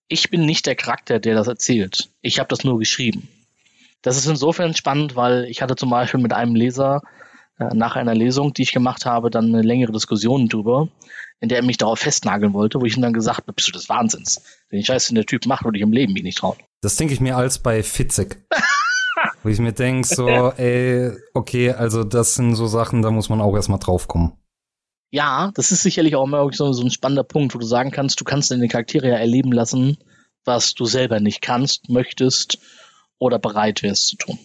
[0.08, 2.10] ich bin nicht der Charakter, der das erzählt.
[2.22, 3.30] Ich habe das nur geschrieben.
[4.02, 7.02] Das ist insofern spannend, weil ich hatte zum Beispiel mit einem Leser
[7.60, 10.90] äh, nach einer Lesung, die ich gemacht habe, dann eine längere Diskussion drüber,
[11.40, 13.72] in der er mich darauf festnageln wollte, wo ich ihm dann gesagt habe, bist du
[13.72, 14.42] des Wahnsinns.
[14.72, 16.58] Den Scheiß, den der Typ macht, würde ich im Leben mich nicht trauen.
[16.82, 18.44] Das denke ich mir als bei Fitzek.
[19.44, 23.42] Wo ich mir denke, so, ey, okay, also das sind so Sachen, da muss man
[23.42, 24.34] auch erstmal draufkommen.
[25.12, 28.20] Ja, das ist sicherlich auch immer so, so ein spannender Punkt, wo du sagen kannst,
[28.20, 29.98] du kannst deine Charaktere ja erleben lassen,
[30.46, 32.60] was du selber nicht kannst, möchtest
[33.20, 34.40] oder bereit wärst zu tun.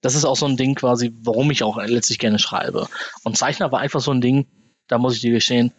[0.00, 2.88] Das ist auch so ein Ding quasi, warum ich auch letztlich gerne schreibe.
[3.22, 4.46] Und Zeichner war einfach so ein Ding,
[4.88, 5.72] da muss ich dir gestehen,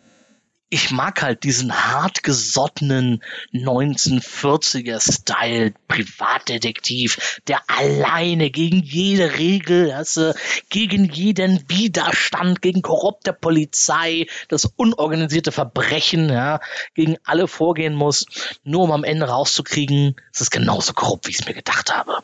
[0.74, 3.22] ich mag halt diesen hartgesottenen
[3.54, 10.34] 1940er-Style Privatdetektiv, der alleine gegen jede Regel, also
[10.70, 16.62] gegen jeden Widerstand, gegen korrupte Polizei, das unorganisierte Verbrechen, ja,
[16.96, 18.26] gegen alle vorgehen muss,
[18.64, 22.20] nur um am Ende rauszukriegen, es ist genauso korrupt, wie ich es mir gedacht habe.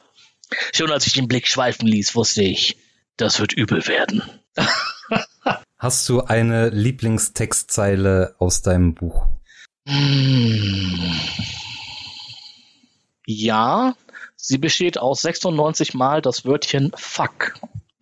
[0.73, 2.77] Schon als ich den Blick schweifen ließ, wusste ich,
[3.17, 4.23] das wird übel werden.
[5.79, 9.27] Hast du eine Lieblingstextzeile aus deinem Buch?
[9.87, 11.11] Hm.
[13.27, 13.93] Ja,
[14.35, 17.53] sie besteht aus 96 Mal das Wörtchen Fuck.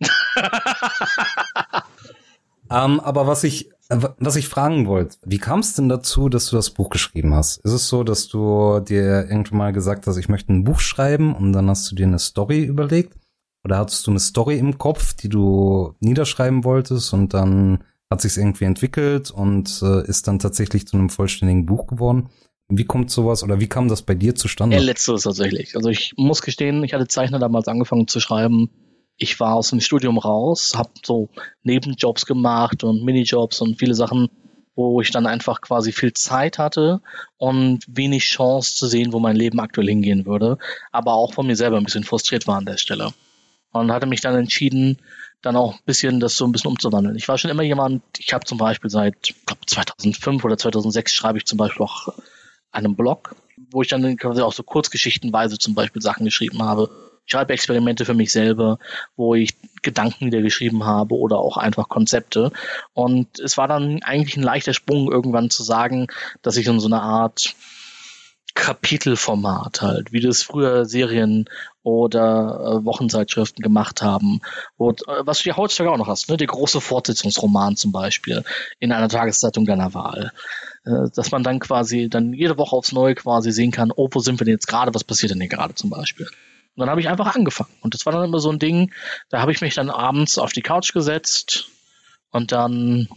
[2.70, 6.56] ähm, aber was ich, was ich fragen wollte, wie kam es denn dazu, dass du
[6.56, 7.58] das Buch geschrieben hast?
[7.58, 11.36] Ist es so, dass du dir irgendwann mal gesagt hast, ich möchte ein Buch schreiben
[11.36, 13.18] und dann hast du dir eine Story überlegt?
[13.66, 18.36] Oder hattest du eine Story im Kopf, die du niederschreiben wolltest und dann hat sich
[18.36, 22.28] irgendwie entwickelt und äh, ist dann tatsächlich zu einem vollständigen Buch geworden?
[22.68, 24.76] Wie kommt sowas oder wie kam das bei dir zustande?
[24.76, 25.74] Ja, letzteres tatsächlich.
[25.74, 28.70] Also ich muss gestehen, ich hatte Zeichner damals angefangen zu schreiben.
[29.16, 31.28] Ich war aus dem Studium raus, habe so
[31.64, 34.28] Nebenjobs gemacht und Minijobs und viele Sachen,
[34.76, 37.00] wo ich dann einfach quasi viel Zeit hatte
[37.36, 40.56] und wenig Chance zu sehen, wo mein Leben aktuell hingehen würde,
[40.92, 43.12] aber auch von mir selber ein bisschen frustriert war an der Stelle.
[43.80, 44.98] Und hatte mich dann entschieden,
[45.42, 47.16] dann auch ein bisschen das so ein bisschen umzuwandeln.
[47.16, 51.38] Ich war schon immer jemand, ich habe zum Beispiel seit glaub, 2005 oder 2006 schreibe
[51.38, 52.08] ich zum Beispiel auch
[52.72, 53.36] einem Blog,
[53.70, 56.90] wo ich dann quasi auch so kurzgeschichtenweise zum Beispiel Sachen geschrieben habe.
[57.24, 58.78] Ich schreibe Experimente für mich selber,
[59.16, 62.52] wo ich Gedanken wieder geschrieben habe oder auch einfach Konzepte.
[62.92, 66.06] Und es war dann eigentlich ein leichter Sprung, irgendwann zu sagen,
[66.42, 67.54] dass ich in so eine Art
[68.56, 71.44] Kapitelformat halt, wie das früher Serien
[71.82, 74.40] oder äh, Wochenzeitschriften gemacht haben.
[74.76, 76.36] Und, äh, was du ja heutzutage auch noch hast, ne?
[76.36, 78.42] der große Fortsetzungsroman zum Beispiel
[78.80, 80.32] in einer Tageszeitung deiner Wahl.
[80.84, 84.20] Äh, dass man dann quasi dann jede Woche aufs Neue quasi sehen kann, oh, wo
[84.20, 86.26] sind wir denn jetzt gerade, was passiert denn hier gerade zum Beispiel.
[86.26, 87.72] Und dann habe ich einfach angefangen.
[87.82, 88.92] Und das war dann immer so ein Ding,
[89.28, 91.68] da habe ich mich dann abends auf die Couch gesetzt
[92.30, 93.08] und dann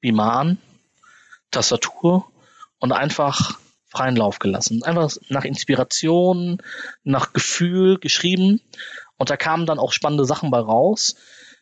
[0.00, 0.58] Beamer an,
[1.50, 2.30] Tastatur
[2.78, 3.58] und einfach
[3.90, 4.82] freien Lauf gelassen.
[4.82, 6.62] Einfach nach Inspiration,
[7.04, 8.60] nach Gefühl geschrieben.
[9.16, 11.16] Und da kamen dann auch spannende Sachen bei raus.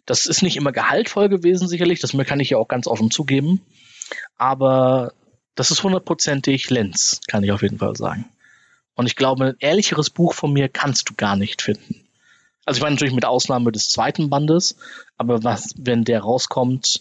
[0.06, 2.00] Das ist nicht immer gehaltvoll gewesen, sicherlich.
[2.00, 3.62] Das kann ich ja auch ganz offen zugeben.
[4.36, 5.12] Aber
[5.54, 8.26] das ist hundertprozentig Lenz, kann ich auf jeden Fall sagen.
[8.94, 12.06] Und ich glaube, ein ehrlicheres Buch von mir kannst du gar nicht finden.
[12.64, 14.76] Also ich meine natürlich mit Ausnahme des zweiten Bandes,
[15.16, 17.00] aber was, wenn der rauskommt,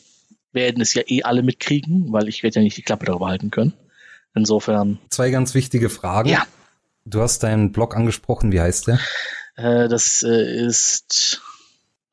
[0.54, 3.52] werden es ja eh alle mitkriegen, weil ich werde ja nicht die Klappe darüber halten
[3.52, 3.74] können.
[4.38, 5.00] Insofern.
[5.10, 6.30] Zwei ganz wichtige Fragen.
[6.30, 6.44] Ja.
[7.06, 9.00] Du hast deinen Blog angesprochen, wie heißt der?
[9.56, 11.42] Äh, das äh, ist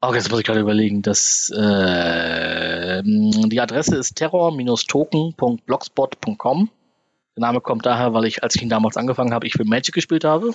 [0.06, 1.00] Oh, jetzt muss ich gerade überlegen.
[1.00, 6.70] Das, äh, die Adresse ist terror-token.blogspot.com.
[7.36, 9.94] Der Name kommt daher, weil ich, als ich ihn damals angefangen habe, ich für Magic
[9.94, 10.50] gespielt habe.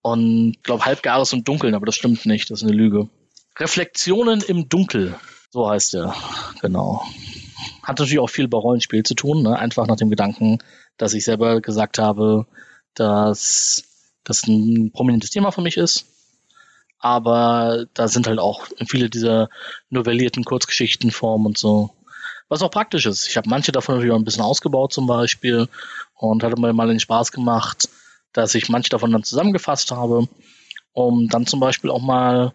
[0.00, 3.08] Und glaube Halbgares und Dunkeln, aber das stimmt nicht, das ist eine Lüge.
[3.58, 5.16] Reflexionen im Dunkel,
[5.50, 6.14] so heißt er,
[6.60, 7.02] genau.
[7.82, 9.58] Hat natürlich auch viel bei Rollenspiel zu tun, ne?
[9.58, 10.60] einfach nach dem Gedanken,
[10.96, 12.46] dass ich selber gesagt habe,
[12.94, 13.84] dass
[14.24, 16.06] das ein prominentes Thema für mich ist
[17.04, 19.50] aber da sind halt auch viele dieser
[19.90, 21.90] novellierten Kurzgeschichtenformen und so.
[22.48, 23.28] Was auch praktisch ist.
[23.28, 25.68] Ich habe manche davon natürlich auch ein bisschen ausgebaut zum Beispiel
[26.14, 27.90] und hatte mir mal den Spaß gemacht,
[28.32, 30.28] dass ich manche davon dann zusammengefasst habe,
[30.94, 32.54] um dann zum Beispiel auch mal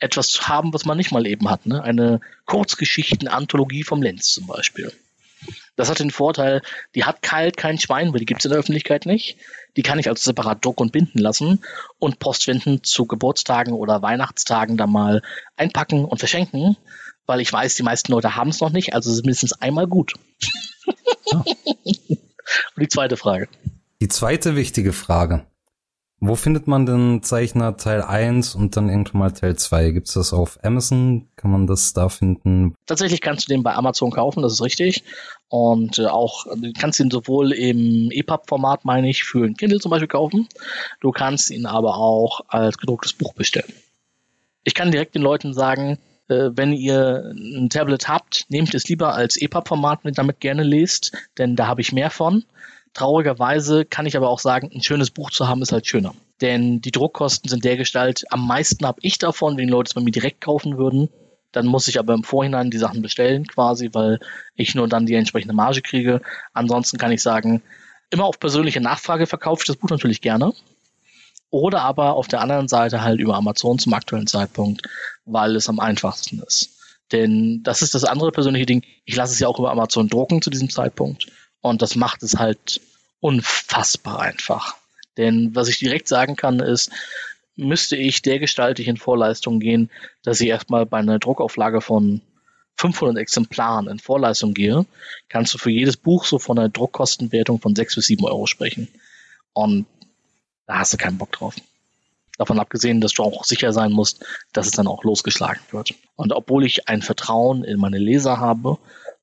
[0.00, 1.64] etwas zu haben, was man nicht mal eben hat.
[1.64, 1.84] Ne?
[1.84, 4.92] Eine Kurzgeschichten-Anthologie vom Lenz zum Beispiel.
[5.76, 6.62] Das hat den Vorteil,
[6.94, 9.36] die hat kalt kein Schwein, weil die gibt es in der Öffentlichkeit nicht.
[9.76, 11.64] Die kann ich also separat drucken und binden lassen
[11.98, 15.22] und postwendend zu Geburtstagen oder Weihnachtstagen da mal
[15.56, 16.76] einpacken und verschenken,
[17.26, 19.86] weil ich weiß, die meisten Leute haben es noch nicht, also ist es mindestens einmal
[19.86, 20.14] gut.
[21.32, 21.46] und
[22.76, 23.48] die zweite Frage.
[24.00, 25.46] Die zweite wichtige Frage.
[26.24, 29.90] Wo findet man denn Zeichner Teil 1 und dann irgendwann mal Teil 2?
[29.90, 31.26] Gibt es das auf Amazon?
[31.34, 32.76] Kann man das da finden?
[32.86, 35.02] Tatsächlich kannst du den bei Amazon kaufen, das ist richtig.
[35.48, 39.90] Und äh, auch, du kannst ihn sowohl im EPUB-Format, meine ich, für ein Kindle zum
[39.90, 40.46] Beispiel kaufen.
[41.00, 43.72] Du kannst ihn aber auch als gedrucktes Buch bestellen.
[44.62, 49.12] Ich kann direkt den Leuten sagen, äh, wenn ihr ein Tablet habt, nehmt es lieber
[49.12, 52.44] als EPUB-Format mit, damit gerne lest, denn da habe ich mehr von.
[52.94, 56.14] Traurigerweise kann ich aber auch sagen, ein schönes Buch zu haben ist halt schöner.
[56.40, 59.94] Denn die Druckkosten sind der Gestalt, am meisten habe ich davon, wenn die Leute es
[59.94, 61.08] bei mir direkt kaufen würden.
[61.52, 64.18] Dann muss ich aber im Vorhinein die Sachen bestellen, quasi, weil
[64.56, 66.20] ich nur dann die entsprechende Marge kriege.
[66.52, 67.62] Ansonsten kann ich sagen,
[68.10, 70.52] immer auf persönliche Nachfrage verkaufe ich das Buch natürlich gerne.
[71.50, 74.82] Oder aber auf der anderen Seite halt über Amazon zum aktuellen Zeitpunkt,
[75.26, 76.78] weil es am einfachsten ist.
[77.12, 78.82] Denn das ist das andere persönliche Ding.
[79.04, 81.26] Ich lasse es ja auch über Amazon drucken zu diesem Zeitpunkt.
[81.62, 82.80] Und das macht es halt
[83.20, 84.76] unfassbar einfach.
[85.16, 86.90] Denn was ich direkt sagen kann, ist,
[87.56, 89.90] müsste ich dergestaltig in Vorleistung gehen,
[90.22, 92.20] dass ich erstmal bei einer Druckauflage von
[92.76, 94.86] 500 Exemplaren in Vorleistung gehe,
[95.28, 98.88] kannst du für jedes Buch so von einer Druckkostenwertung von 6 bis 7 Euro sprechen.
[99.52, 99.86] Und
[100.66, 101.54] da hast du keinen Bock drauf.
[102.38, 105.94] Davon abgesehen, dass du auch sicher sein musst, dass es dann auch losgeschlagen wird.
[106.16, 108.78] Und obwohl ich ein Vertrauen in meine Leser habe,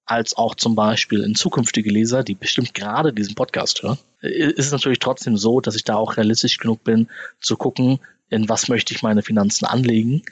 [0.09, 4.71] als auch zum Beispiel in zukünftige Leser, die bestimmt gerade diesen Podcast hören, ist es
[4.71, 8.93] natürlich trotzdem so, dass ich da auch realistisch genug bin, zu gucken, in was möchte
[8.93, 10.23] ich meine Finanzen anlegen.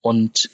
[0.00, 0.50] Und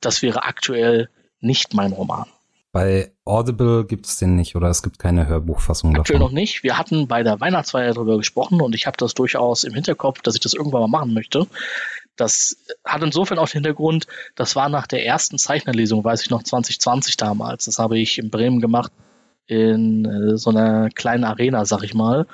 [0.00, 1.08] das wäre aktuell
[1.40, 2.26] nicht mein Roman.
[2.72, 6.32] Bei Audible gibt es den nicht oder es gibt keine Hörbuchfassung Aktuell davon.
[6.32, 6.62] noch nicht.
[6.62, 10.34] Wir hatten bei der Weihnachtsfeier darüber gesprochen und ich habe das durchaus im Hinterkopf, dass
[10.34, 11.46] ich das irgendwann mal machen möchte.
[12.16, 16.42] Das hat insofern auch den Hintergrund, das war nach der ersten Zeichnerlesung, weiß ich noch,
[16.42, 17.64] 2020 damals.
[17.64, 18.92] Das habe ich in Bremen gemacht,
[19.46, 22.26] in äh, so einer kleinen Arena, sag ich mal.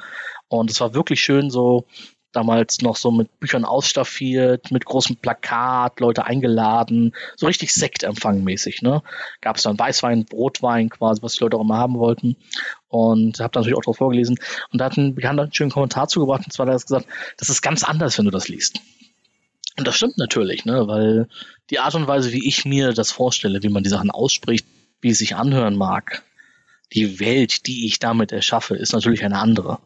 [0.48, 1.86] Und es war wirklich schön, so
[2.32, 9.02] damals noch so mit Büchern ausstaffiert, mit großem Plakat, Leute eingeladen, so richtig Sektempfangmäßig, ne?
[9.40, 12.36] Gab es dann Weißwein, Brotwein quasi, was die Leute auch immer haben wollten.
[12.88, 14.38] Und habe natürlich auch drauf vorgelesen.
[14.72, 17.06] Und da hat ein Bekannter einen schönen Kommentar zugebracht, und zwar hat er gesagt,
[17.38, 18.80] das ist ganz anders, wenn du das liest.
[19.78, 20.88] Und das stimmt natürlich, ne?
[20.88, 21.28] weil
[21.70, 24.66] die Art und Weise, wie ich mir das vorstelle, wie man die Sachen ausspricht,
[25.00, 26.24] wie es sich anhören mag,
[26.92, 29.78] die Welt, die ich damit erschaffe, ist natürlich eine andere.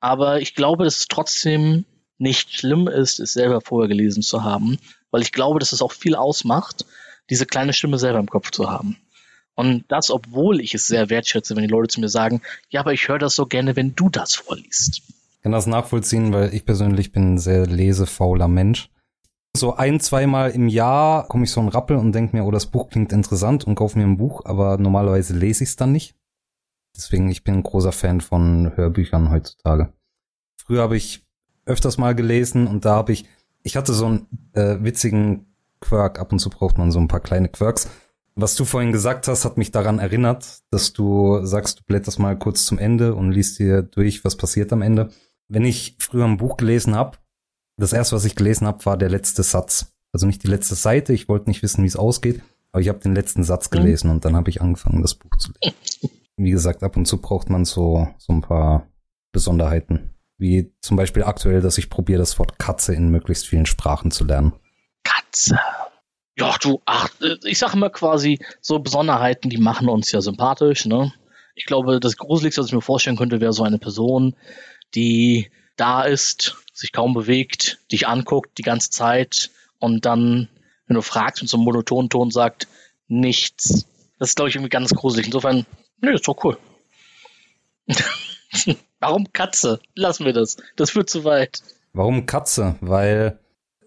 [0.00, 1.84] Aber ich glaube, dass es trotzdem
[2.18, 4.78] nicht schlimm ist, es selber vorher gelesen zu haben,
[5.12, 6.84] weil ich glaube, dass es auch viel ausmacht,
[7.30, 8.96] diese kleine Stimme selber im Kopf zu haben.
[9.54, 12.92] Und das, obwohl ich es sehr wertschätze, wenn die Leute zu mir sagen, ja, aber
[12.92, 15.02] ich höre das so gerne, wenn du das vorliest.
[15.36, 18.88] Ich kann das nachvollziehen, weil ich persönlich bin ein sehr lesefauler Mensch.
[19.56, 22.66] So ein, zweimal im Jahr komme ich so ein Rappel und denke mir, oh, das
[22.66, 26.16] Buch klingt interessant und kaufe mir ein Buch, aber normalerweise lese ich es dann nicht.
[26.96, 29.92] Deswegen, ich bin ein großer Fan von Hörbüchern heutzutage.
[30.56, 31.24] Früher habe ich
[31.66, 33.26] öfters mal gelesen und da habe ich,
[33.62, 37.20] ich hatte so einen äh, witzigen Quirk, ab und zu braucht man so ein paar
[37.20, 37.88] kleine Quirks.
[38.36, 42.36] Was du vorhin gesagt hast, hat mich daran erinnert, dass du sagst, du blätterst mal
[42.36, 45.10] kurz zum Ende und liest dir durch, was passiert am Ende.
[45.46, 47.18] Wenn ich früher ein Buch gelesen habe,
[47.76, 49.92] das erste, was ich gelesen habe, war der letzte Satz.
[50.12, 53.00] Also nicht die letzte Seite, ich wollte nicht wissen, wie es ausgeht, aber ich habe
[53.00, 53.76] den letzten Satz Mhm.
[53.76, 56.10] gelesen und dann habe ich angefangen, das Buch zu lesen.
[56.36, 58.88] Wie gesagt, ab und zu braucht man so, so ein paar
[59.32, 60.10] Besonderheiten.
[60.36, 64.24] Wie zum Beispiel aktuell, dass ich probiere, das Wort Katze in möglichst vielen Sprachen zu
[64.24, 64.52] lernen.
[65.04, 65.58] Katze.
[66.36, 67.08] Ja, du, ach,
[67.44, 71.12] ich sage immer quasi, so Besonderheiten, die machen uns ja sympathisch, ne?
[71.54, 74.34] Ich glaube, das Gruseligste, was ich mir vorstellen könnte, wäre so eine Person,
[74.96, 80.48] die da ist, sich kaum bewegt, dich anguckt die ganze Zeit und dann,
[80.86, 82.68] wenn du fragst, mit so einem monotonen Ton sagt,
[83.08, 83.86] nichts.
[84.18, 85.26] Das ist, glaube ich, irgendwie ganz gruselig.
[85.26, 85.66] Insofern,
[86.00, 86.58] nö, ist doch cool.
[89.00, 89.80] Warum Katze?
[89.94, 90.56] Lassen wir das.
[90.76, 91.62] Das führt zu weit.
[91.92, 92.76] Warum Katze?
[92.80, 93.38] Weil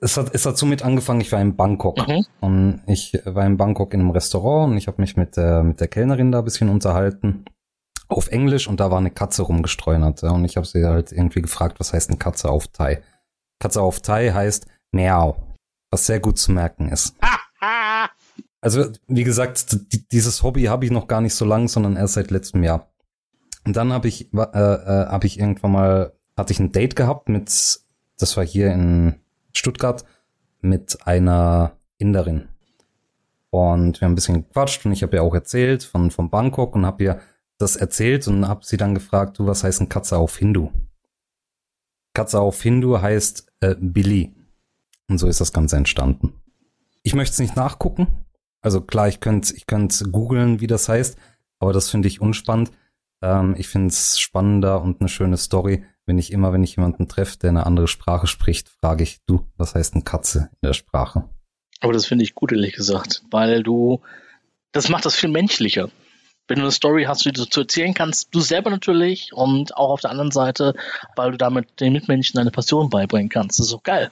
[0.02, 2.08] es hat, es hat somit angefangen, ich war in Bangkok.
[2.08, 2.26] Mhm.
[2.40, 5.80] Und ich war in Bangkok in einem Restaurant und ich habe mich mit der, mit
[5.80, 7.46] der Kellnerin da ein bisschen unterhalten.
[8.08, 10.22] Auf Englisch und da war eine Katze rumgestreunert.
[10.22, 13.02] Ja, und ich habe sie halt irgendwie gefragt, was heißt eine Katze auf Thai?
[13.60, 15.36] Katze auf Thai heißt Miau,
[15.92, 17.16] was sehr gut zu merken ist.
[18.60, 22.16] Also, wie gesagt, die, dieses Hobby habe ich noch gar nicht so lang, sondern erst
[22.16, 22.92] seit letztem Jahr.
[23.66, 27.30] Und dann habe ich, äh, äh, habe ich irgendwann mal, hatte ich ein Date gehabt
[27.30, 27.48] mit,
[28.18, 29.16] das war hier in
[29.54, 30.06] Stuttgart,
[30.60, 32.50] mit einer Inderin.
[33.50, 36.76] Und wir haben ein bisschen gequatscht und ich habe ihr auch erzählt von, von Bangkok
[36.76, 37.20] und habe ihr
[37.58, 40.72] das erzählt und habe sie dann gefragt, du, was heißt ein Katze auf Hindu?
[42.14, 44.34] Katze auf Hindu heißt äh, Billy.
[45.10, 46.34] Und so ist das Ganze entstanden.
[47.04, 48.26] Ich möchte es nicht nachgucken.
[48.62, 51.18] Also klar, ich könnte ich könnte googeln, wie das heißt,
[51.60, 52.72] aber das finde ich unspannend.
[53.22, 57.08] Ähm, ich finde es spannender und eine schöne Story, wenn ich immer, wenn ich jemanden
[57.08, 60.74] treffe, der eine andere Sprache spricht, frage ich, du, was heißt ein Katze in der
[60.74, 61.30] Sprache?
[61.80, 64.02] Aber das finde ich gut, ehrlich gesagt, weil du,
[64.72, 65.90] das macht das viel menschlicher.
[66.48, 69.90] Wenn du eine Story hast, die du zu erzählen kannst, du selber natürlich und auch
[69.90, 70.74] auf der anderen Seite,
[71.16, 73.60] weil du damit den Mitmenschen deine Passion beibringen kannst.
[73.60, 74.12] Das ist so geil.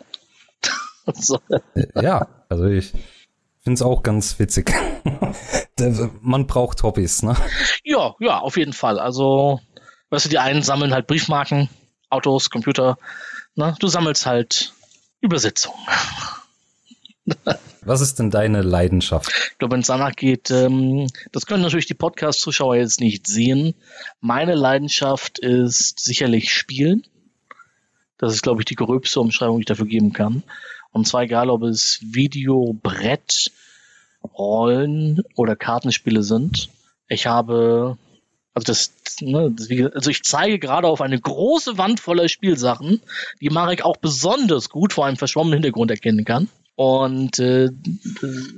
[1.14, 1.40] so.
[1.76, 2.92] Äh, ja, also ich
[3.62, 4.74] finde es auch ganz witzig.
[6.22, 7.36] Man braucht Hobbys, ne?
[7.84, 9.00] Ja, ja, auf jeden Fall.
[9.00, 9.60] Also,
[10.10, 11.70] weißt du, die einen sammeln halt Briefmarken,
[12.10, 12.98] Autos, Computer.
[13.56, 13.76] Ne?
[13.80, 14.74] Du sammelst halt
[15.22, 15.78] Übersetzungen.
[17.82, 19.32] Was ist denn deine Leidenschaft?
[19.52, 23.76] Ich glaube, wenn es danach geht, ähm, das können natürlich die Podcast-Zuschauer jetzt nicht sehen.
[24.22, 27.04] Meine Leidenschaft ist sicherlich Spielen.
[28.18, 30.44] Das ist, glaube ich, die gröbste Umschreibung, die ich dafür geben kann.
[30.92, 33.52] Und zwar egal, ob es Video, Brett,
[34.24, 36.70] Rollen oder Kartenspiele sind.
[37.08, 37.98] Ich habe,
[38.54, 39.54] also das, ne,
[39.94, 43.02] also ich zeige gerade auf eine große Wand voller Spielsachen,
[43.42, 46.50] die Marek auch besonders gut vor einem verschwommenen Hintergrund erkennen kann.
[46.76, 47.70] Und äh,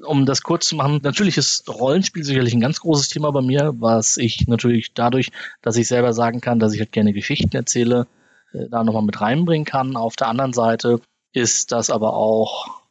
[0.06, 3.76] um das kurz zu machen, natürlich ist Rollenspiel sicherlich ein ganz großes Thema bei mir,
[3.78, 8.08] was ich natürlich dadurch, dass ich selber sagen kann, dass ich halt gerne Geschichten erzähle,
[8.54, 9.96] äh, da nochmal mit reinbringen kann.
[9.96, 11.00] Auf der anderen Seite
[11.32, 12.82] ist das aber auch,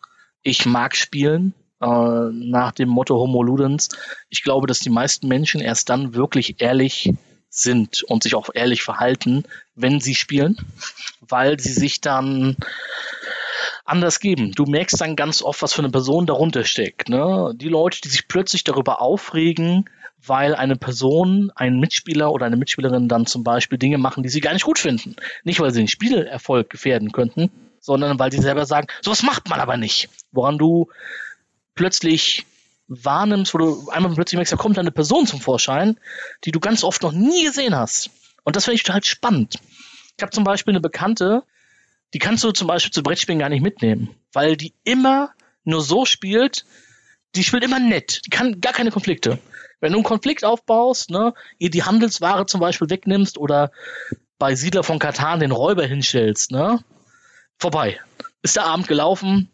[0.42, 3.88] ich mag spielen, äh, nach dem Motto Homo Ludens.
[4.28, 7.12] Ich glaube, dass die meisten Menschen erst dann wirklich ehrlich
[7.50, 10.56] sind und sich auch ehrlich verhalten, wenn sie spielen,
[11.20, 12.56] weil sie sich dann
[13.86, 14.52] anders geben.
[14.52, 17.08] Du merkst dann ganz oft, was für eine Person darunter steckt.
[17.08, 17.52] Ne?
[17.54, 19.88] Die Leute, die sich plötzlich darüber aufregen,
[20.24, 24.40] weil eine Person, ein Mitspieler oder eine Mitspielerin dann zum Beispiel Dinge machen, die sie
[24.40, 25.16] gar nicht gut finden.
[25.44, 29.60] Nicht, weil sie den Spielerfolg gefährden könnten, sondern weil sie selber sagen, sowas macht man
[29.60, 30.08] aber nicht.
[30.32, 30.88] Woran du
[31.74, 32.44] plötzlich
[32.88, 35.98] wahrnimmst, wo du einmal plötzlich merkst, da kommt eine Person zum Vorschein,
[36.44, 38.10] die du ganz oft noch nie gesehen hast.
[38.44, 39.56] Und das finde ich total spannend.
[40.16, 41.42] Ich habe zum Beispiel eine Bekannte,
[42.14, 45.32] die kannst du zum Beispiel zu Brettspielen gar nicht mitnehmen, weil die immer
[45.64, 46.64] nur so spielt,
[47.34, 49.38] die spielt immer nett, die kann gar keine Konflikte.
[49.80, 53.70] Wenn du einen Konflikt aufbaust, ne, ihr die Handelsware zum Beispiel wegnimmst oder
[54.38, 56.80] bei Siedler von Katan den Räuber hinstellst, ne,
[57.58, 58.00] vorbei.
[58.42, 59.50] Ist der Abend gelaufen,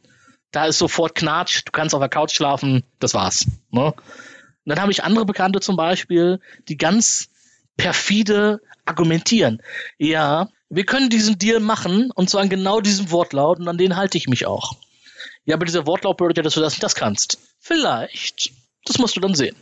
[0.53, 3.47] da ist sofort Knatsch, du kannst auf der Couch schlafen, das war's.
[3.71, 3.87] Ne?
[3.87, 3.97] Und
[4.65, 7.31] dann habe ich andere Bekannte zum Beispiel, die ganz
[7.77, 9.63] perfide argumentieren.
[9.99, 13.95] Ja, wir können diesen Deal machen und zwar in genau diesem Wortlaut und an den
[13.95, 14.75] halte ich mich auch.
[15.45, 17.39] Ja, aber dieser Wortlaut bedeutet ja, dass du das nicht das kannst.
[17.61, 18.53] Vielleicht.
[18.87, 19.55] Das musst du dann sehen.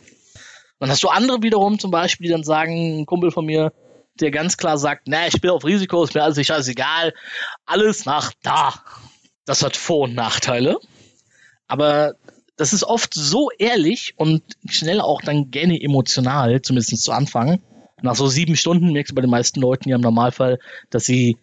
[0.78, 3.72] Dann hast du andere wiederum zum Beispiel, die dann sagen, ein Kumpel von mir,
[4.20, 7.12] der ganz klar sagt, na, ich spiele auf Risiko, ist mir alles scheißegal,
[7.66, 8.74] alles nach da.
[9.46, 10.78] Das hat Vor- und Nachteile.
[11.66, 12.14] Aber
[12.56, 17.60] das ist oft so ehrlich und schnell auch dann gerne emotional, zumindest zu Anfang.
[18.02, 20.58] Nach so sieben Stunden merkst du bei den meisten Leuten ja im Normalfall,
[20.90, 21.36] dass sie,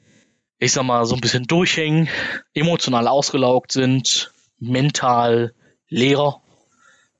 [0.59, 2.09] ich sag mal, so ein bisschen durchhängen,
[2.53, 5.53] emotional ausgelaugt sind, mental
[5.89, 6.41] leer.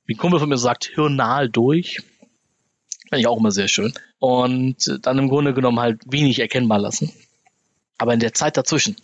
[0.06, 2.00] Wie ein Kumpel von mir sagt, hirnal durch.
[3.10, 3.94] Finde ich auch immer sehr schön.
[4.20, 7.12] Und dann im Grunde genommen halt wenig erkennbar lassen.
[7.98, 8.96] Aber in der Zeit dazwischen,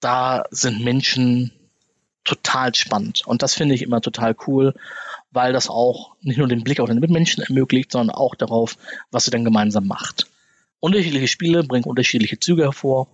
[0.00, 1.52] da sind Menschen
[2.24, 3.22] total spannend.
[3.26, 4.74] Und das finde ich immer total cool,
[5.30, 8.76] weil das auch nicht nur den Blick auf den Mitmenschen ermöglicht, sondern auch darauf,
[9.10, 10.26] was sie dann gemeinsam macht.
[10.80, 13.08] Unterschiedliche Spiele bringen unterschiedliche Züge hervor,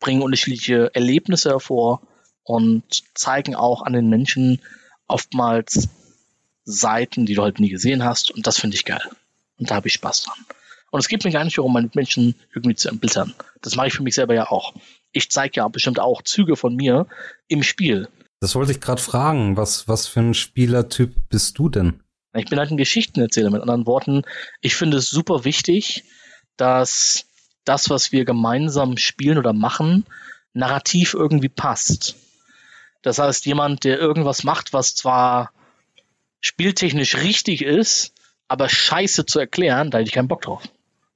[0.00, 2.02] bringen unterschiedliche Erlebnisse hervor
[2.44, 4.60] und zeigen auch an den Menschen
[5.06, 5.88] oftmals
[6.64, 8.30] Seiten, die du halt nie gesehen hast.
[8.30, 9.02] Und das finde ich geil.
[9.58, 10.46] Und da habe ich Spaß dran.
[10.90, 13.34] Und es geht mir gar nicht darum, meine Menschen irgendwie zu entbildern.
[13.62, 14.74] Das mache ich für mich selber ja auch.
[15.12, 17.06] Ich zeige ja bestimmt auch Züge von mir
[17.48, 18.08] im Spiel.
[18.44, 19.56] Das wollte ich gerade fragen.
[19.56, 22.02] Was, was für ein Spielertyp bist du denn?
[22.34, 23.48] Ich bin halt ein Geschichtenerzähler.
[23.48, 24.20] Mit anderen Worten,
[24.60, 26.04] ich finde es super wichtig,
[26.58, 27.24] dass
[27.64, 30.04] das, was wir gemeinsam spielen oder machen,
[30.52, 32.16] narrativ irgendwie passt.
[33.00, 35.50] Das heißt, jemand, der irgendwas macht, was zwar
[36.42, 38.12] spieltechnisch richtig ist,
[38.46, 40.62] aber scheiße zu erklären, da hätte ich keinen Bock drauf.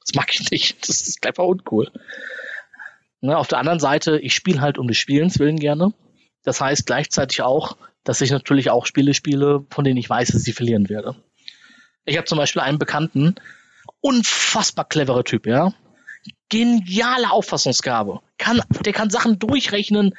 [0.00, 0.78] Das mag ich nicht.
[0.88, 1.92] Das ist einfach uncool.
[3.20, 5.92] Ne, auf der anderen Seite, ich spiele halt um des Spielens willen gerne.
[6.48, 10.38] Das heißt gleichzeitig auch, dass ich natürlich auch Spiele spiele, von denen ich weiß, dass
[10.38, 11.14] ich sie verlieren werde.
[12.06, 13.34] Ich habe zum Beispiel einen Bekannten,
[14.00, 15.74] unfassbar cleverer Typ, ja.
[16.48, 18.20] Geniale Auffassungsgabe.
[18.38, 20.14] Kann, der kann Sachen durchrechnen.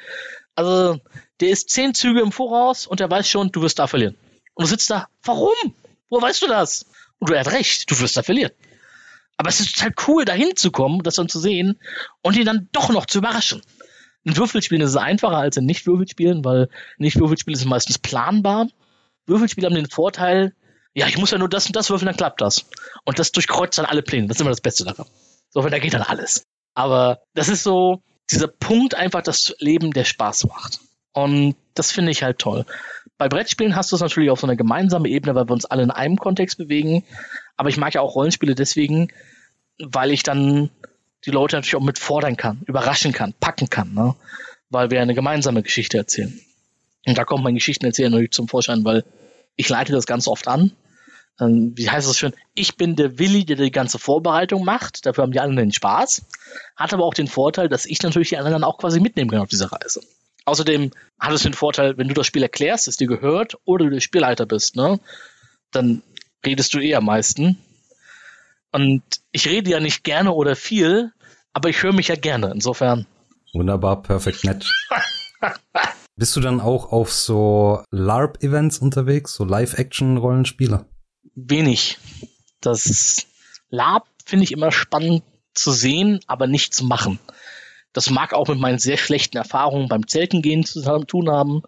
[0.54, 1.00] Also,
[1.40, 4.16] der ist zehn Züge im Voraus und der weiß schon, du wirst da verlieren.
[4.54, 5.74] Und du sitzt da, warum?
[6.10, 6.86] Wo weißt du das?
[7.18, 8.52] Und du hast recht, du wirst da verlieren.
[9.36, 11.80] Aber es ist total cool, da hinzukommen, das dann zu sehen
[12.22, 13.62] und ihn dann doch noch zu überraschen.
[14.24, 18.68] In Würfelspielen ist es einfacher als in Nicht-Würfelspielen, weil Nicht-Würfelspiele sind meistens planbar.
[19.26, 20.54] Würfelspiele haben den Vorteil,
[20.94, 22.66] ja, ich muss ja nur das und das würfeln, dann klappt das.
[23.04, 24.26] Und das durchkreuzt dann alle Pläne.
[24.26, 25.06] Das ist immer das Beste daran.
[25.50, 26.44] So, da geht dann alles.
[26.74, 30.80] Aber das ist so dieser Punkt einfach, das Leben, der Spaß macht.
[31.12, 32.64] Und das finde ich halt toll.
[33.18, 35.82] Bei Brettspielen hast du es natürlich auf so einer gemeinsamen Ebene, weil wir uns alle
[35.82, 37.04] in einem Kontext bewegen.
[37.56, 39.12] Aber ich mag ja auch Rollenspiele deswegen,
[39.78, 40.70] weil ich dann
[41.26, 44.14] die Leute natürlich auch mit fordern kann, überraschen kann, packen kann, ne?
[44.70, 46.40] weil wir eine gemeinsame Geschichte erzählen.
[47.06, 49.04] Und da kommt mein Geschichtenerzähler natürlich zum Vorschein, weil
[49.56, 50.72] ich leite das ganz oft an.
[51.40, 52.32] Ähm, wie heißt das schön?
[52.54, 55.06] Ich bin der Willi, der die ganze Vorbereitung macht.
[55.06, 56.22] Dafür haben die anderen den Spaß.
[56.76, 59.48] Hat aber auch den Vorteil, dass ich natürlich die anderen auch quasi mitnehmen kann auf
[59.48, 60.02] dieser Reise.
[60.44, 63.90] Außerdem hat es den Vorteil, wenn du das Spiel erklärst, es dir gehört, oder du
[63.90, 64.98] der Spielleiter bist, ne,
[65.70, 66.02] dann
[66.44, 67.58] redest du eher am meisten.
[68.72, 69.02] Und
[69.32, 71.12] ich rede ja nicht gerne oder viel,
[71.52, 73.06] aber ich höre mich ja gerne, insofern.
[73.52, 74.66] Wunderbar, perfekt nett.
[76.16, 80.84] Bist du dann auch auf so LARP-Events unterwegs, so Live-Action-Rollenspiele?
[81.34, 81.98] Wenig.
[82.60, 83.26] Das
[83.70, 85.22] LARP finde ich immer spannend
[85.54, 87.18] zu sehen, aber nicht zu machen.
[87.92, 91.62] Das mag auch mit meinen sehr schlechten Erfahrungen beim Zeltengehen zu tun haben,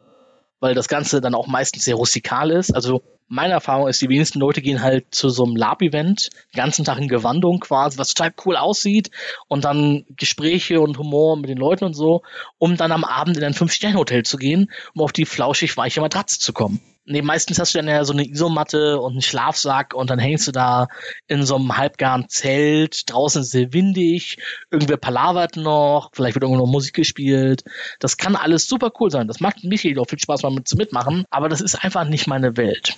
[0.60, 2.74] weil das Ganze dann auch meistens sehr rustikal ist.
[2.74, 3.02] Also
[3.32, 6.98] meine Erfahrung ist, die wenigsten Leute gehen halt zu so einem Lab-Event, den ganzen Tag
[6.98, 9.10] in Gewandung quasi, was total cool aussieht
[9.48, 12.20] und dann Gespräche und Humor mit den Leuten und so,
[12.58, 16.40] um dann am Abend in ein Fünf-Sterne-Hotel zu gehen, um auf die flauschig weiche Matratze
[16.40, 16.80] zu kommen.
[17.06, 20.46] Nee, meistens hast du dann ja so eine Isomatte und einen Schlafsack und dann hängst
[20.46, 20.88] du da
[21.26, 23.10] in so einem halbgaren Zelt.
[23.10, 24.36] Draußen ist es sehr windig,
[24.70, 27.64] irgendwer palavert noch, vielleicht wird irgendwo noch Musik gespielt.
[27.98, 29.26] Das kann alles super cool sein.
[29.26, 32.26] Das macht Michael auch viel Spaß, mal mit zu mitmachen, aber das ist einfach nicht
[32.26, 32.94] meine Welt.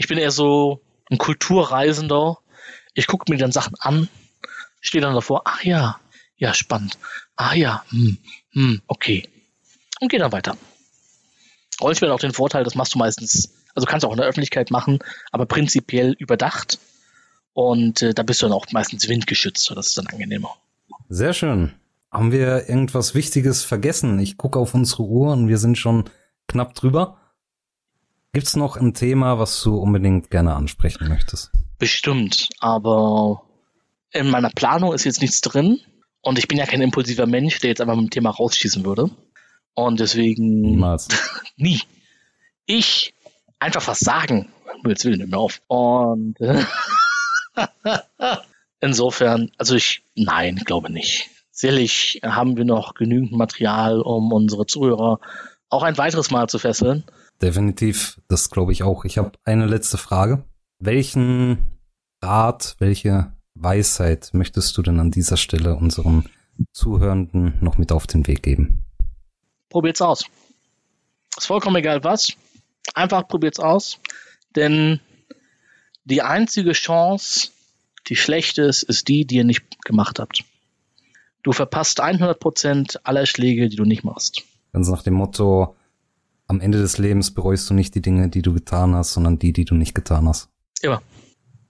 [0.00, 0.80] Ich bin eher so
[1.10, 2.38] ein Kulturreisender.
[2.94, 4.08] Ich gucke mir dann Sachen an,
[4.80, 6.00] stehe dann davor, ach ja,
[6.38, 6.96] ja, spannend.
[7.36, 8.16] Ah ja, hm,
[8.52, 9.28] hm, okay.
[10.00, 10.56] Und gehe dann weiter.
[11.82, 14.26] Rollenspiel hat auch den Vorteil, das machst du meistens, also kannst du auch in der
[14.26, 15.00] Öffentlichkeit machen,
[15.32, 16.78] aber prinzipiell überdacht.
[17.52, 20.56] Und äh, da bist du dann auch meistens windgeschützt, das ist dann angenehmer.
[21.10, 21.74] Sehr schön.
[22.10, 24.18] Haben wir irgendwas Wichtiges vergessen?
[24.18, 26.08] Ich gucke auf unsere Uhr und wir sind schon
[26.48, 27.19] knapp drüber.
[28.32, 31.50] Gibt's noch ein Thema, was du unbedingt gerne ansprechen möchtest?
[31.78, 33.42] Bestimmt, aber
[34.12, 35.80] in meiner Planung ist jetzt nichts drin
[36.20, 39.10] und ich bin ja kein impulsiver Mensch, der jetzt einfach mit dem Thema rausschießen würde.
[39.74, 40.60] Und deswegen.
[40.60, 41.08] Niemals.
[41.56, 41.80] nie.
[42.66, 43.14] Ich
[43.58, 44.52] einfach was sagen.
[44.86, 45.60] Jetzt will ich nicht mehr auf.
[45.66, 46.36] Und
[48.80, 51.28] insofern, also ich, nein, glaube nicht.
[51.50, 55.18] Sicherlich haben wir noch genügend Material, um unsere Zuhörer
[55.68, 57.04] auch ein weiteres Mal zu fesseln.
[57.42, 59.04] Definitiv, das glaube ich auch.
[59.04, 60.44] Ich habe eine letzte Frage.
[60.78, 61.58] Welchen
[62.22, 66.28] Rat, welche Weisheit möchtest du denn an dieser Stelle unseren
[66.72, 68.84] Zuhörenden noch mit auf den Weg geben?
[69.70, 70.26] Probiert's aus.
[71.36, 72.32] Ist vollkommen egal was.
[72.94, 73.98] Einfach probiert's aus.
[74.54, 75.00] Denn
[76.04, 77.50] die einzige Chance,
[78.08, 80.44] die schlecht ist, ist die, die ihr nicht gemacht habt.
[81.42, 84.42] Du verpasst 100% aller Schläge, die du nicht machst.
[84.72, 85.76] Ganz nach dem Motto,
[86.50, 89.52] am Ende des Lebens bereust du nicht die Dinge, die du getan hast, sondern die,
[89.52, 90.48] die du nicht getan hast.
[90.82, 91.00] Immer.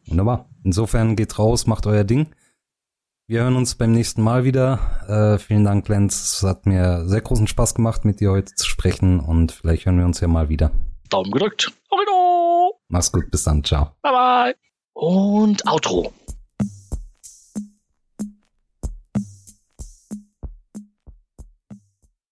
[0.06, 0.48] Wunderbar.
[0.64, 2.28] Insofern geht raus, macht euer Ding.
[3.26, 4.78] Wir hören uns beim nächsten Mal wieder.
[5.06, 6.38] Äh, vielen Dank, Lenz.
[6.38, 9.98] Es hat mir sehr großen Spaß gemacht, mit dir heute zu sprechen und vielleicht hören
[9.98, 10.70] wir uns ja mal wieder.
[11.10, 11.70] Daumen gedrückt.
[11.90, 12.80] Horrido.
[12.88, 13.62] Mach's gut, bis dann.
[13.62, 13.90] Ciao.
[14.02, 14.54] Bye bye.
[14.94, 16.10] Und Outro.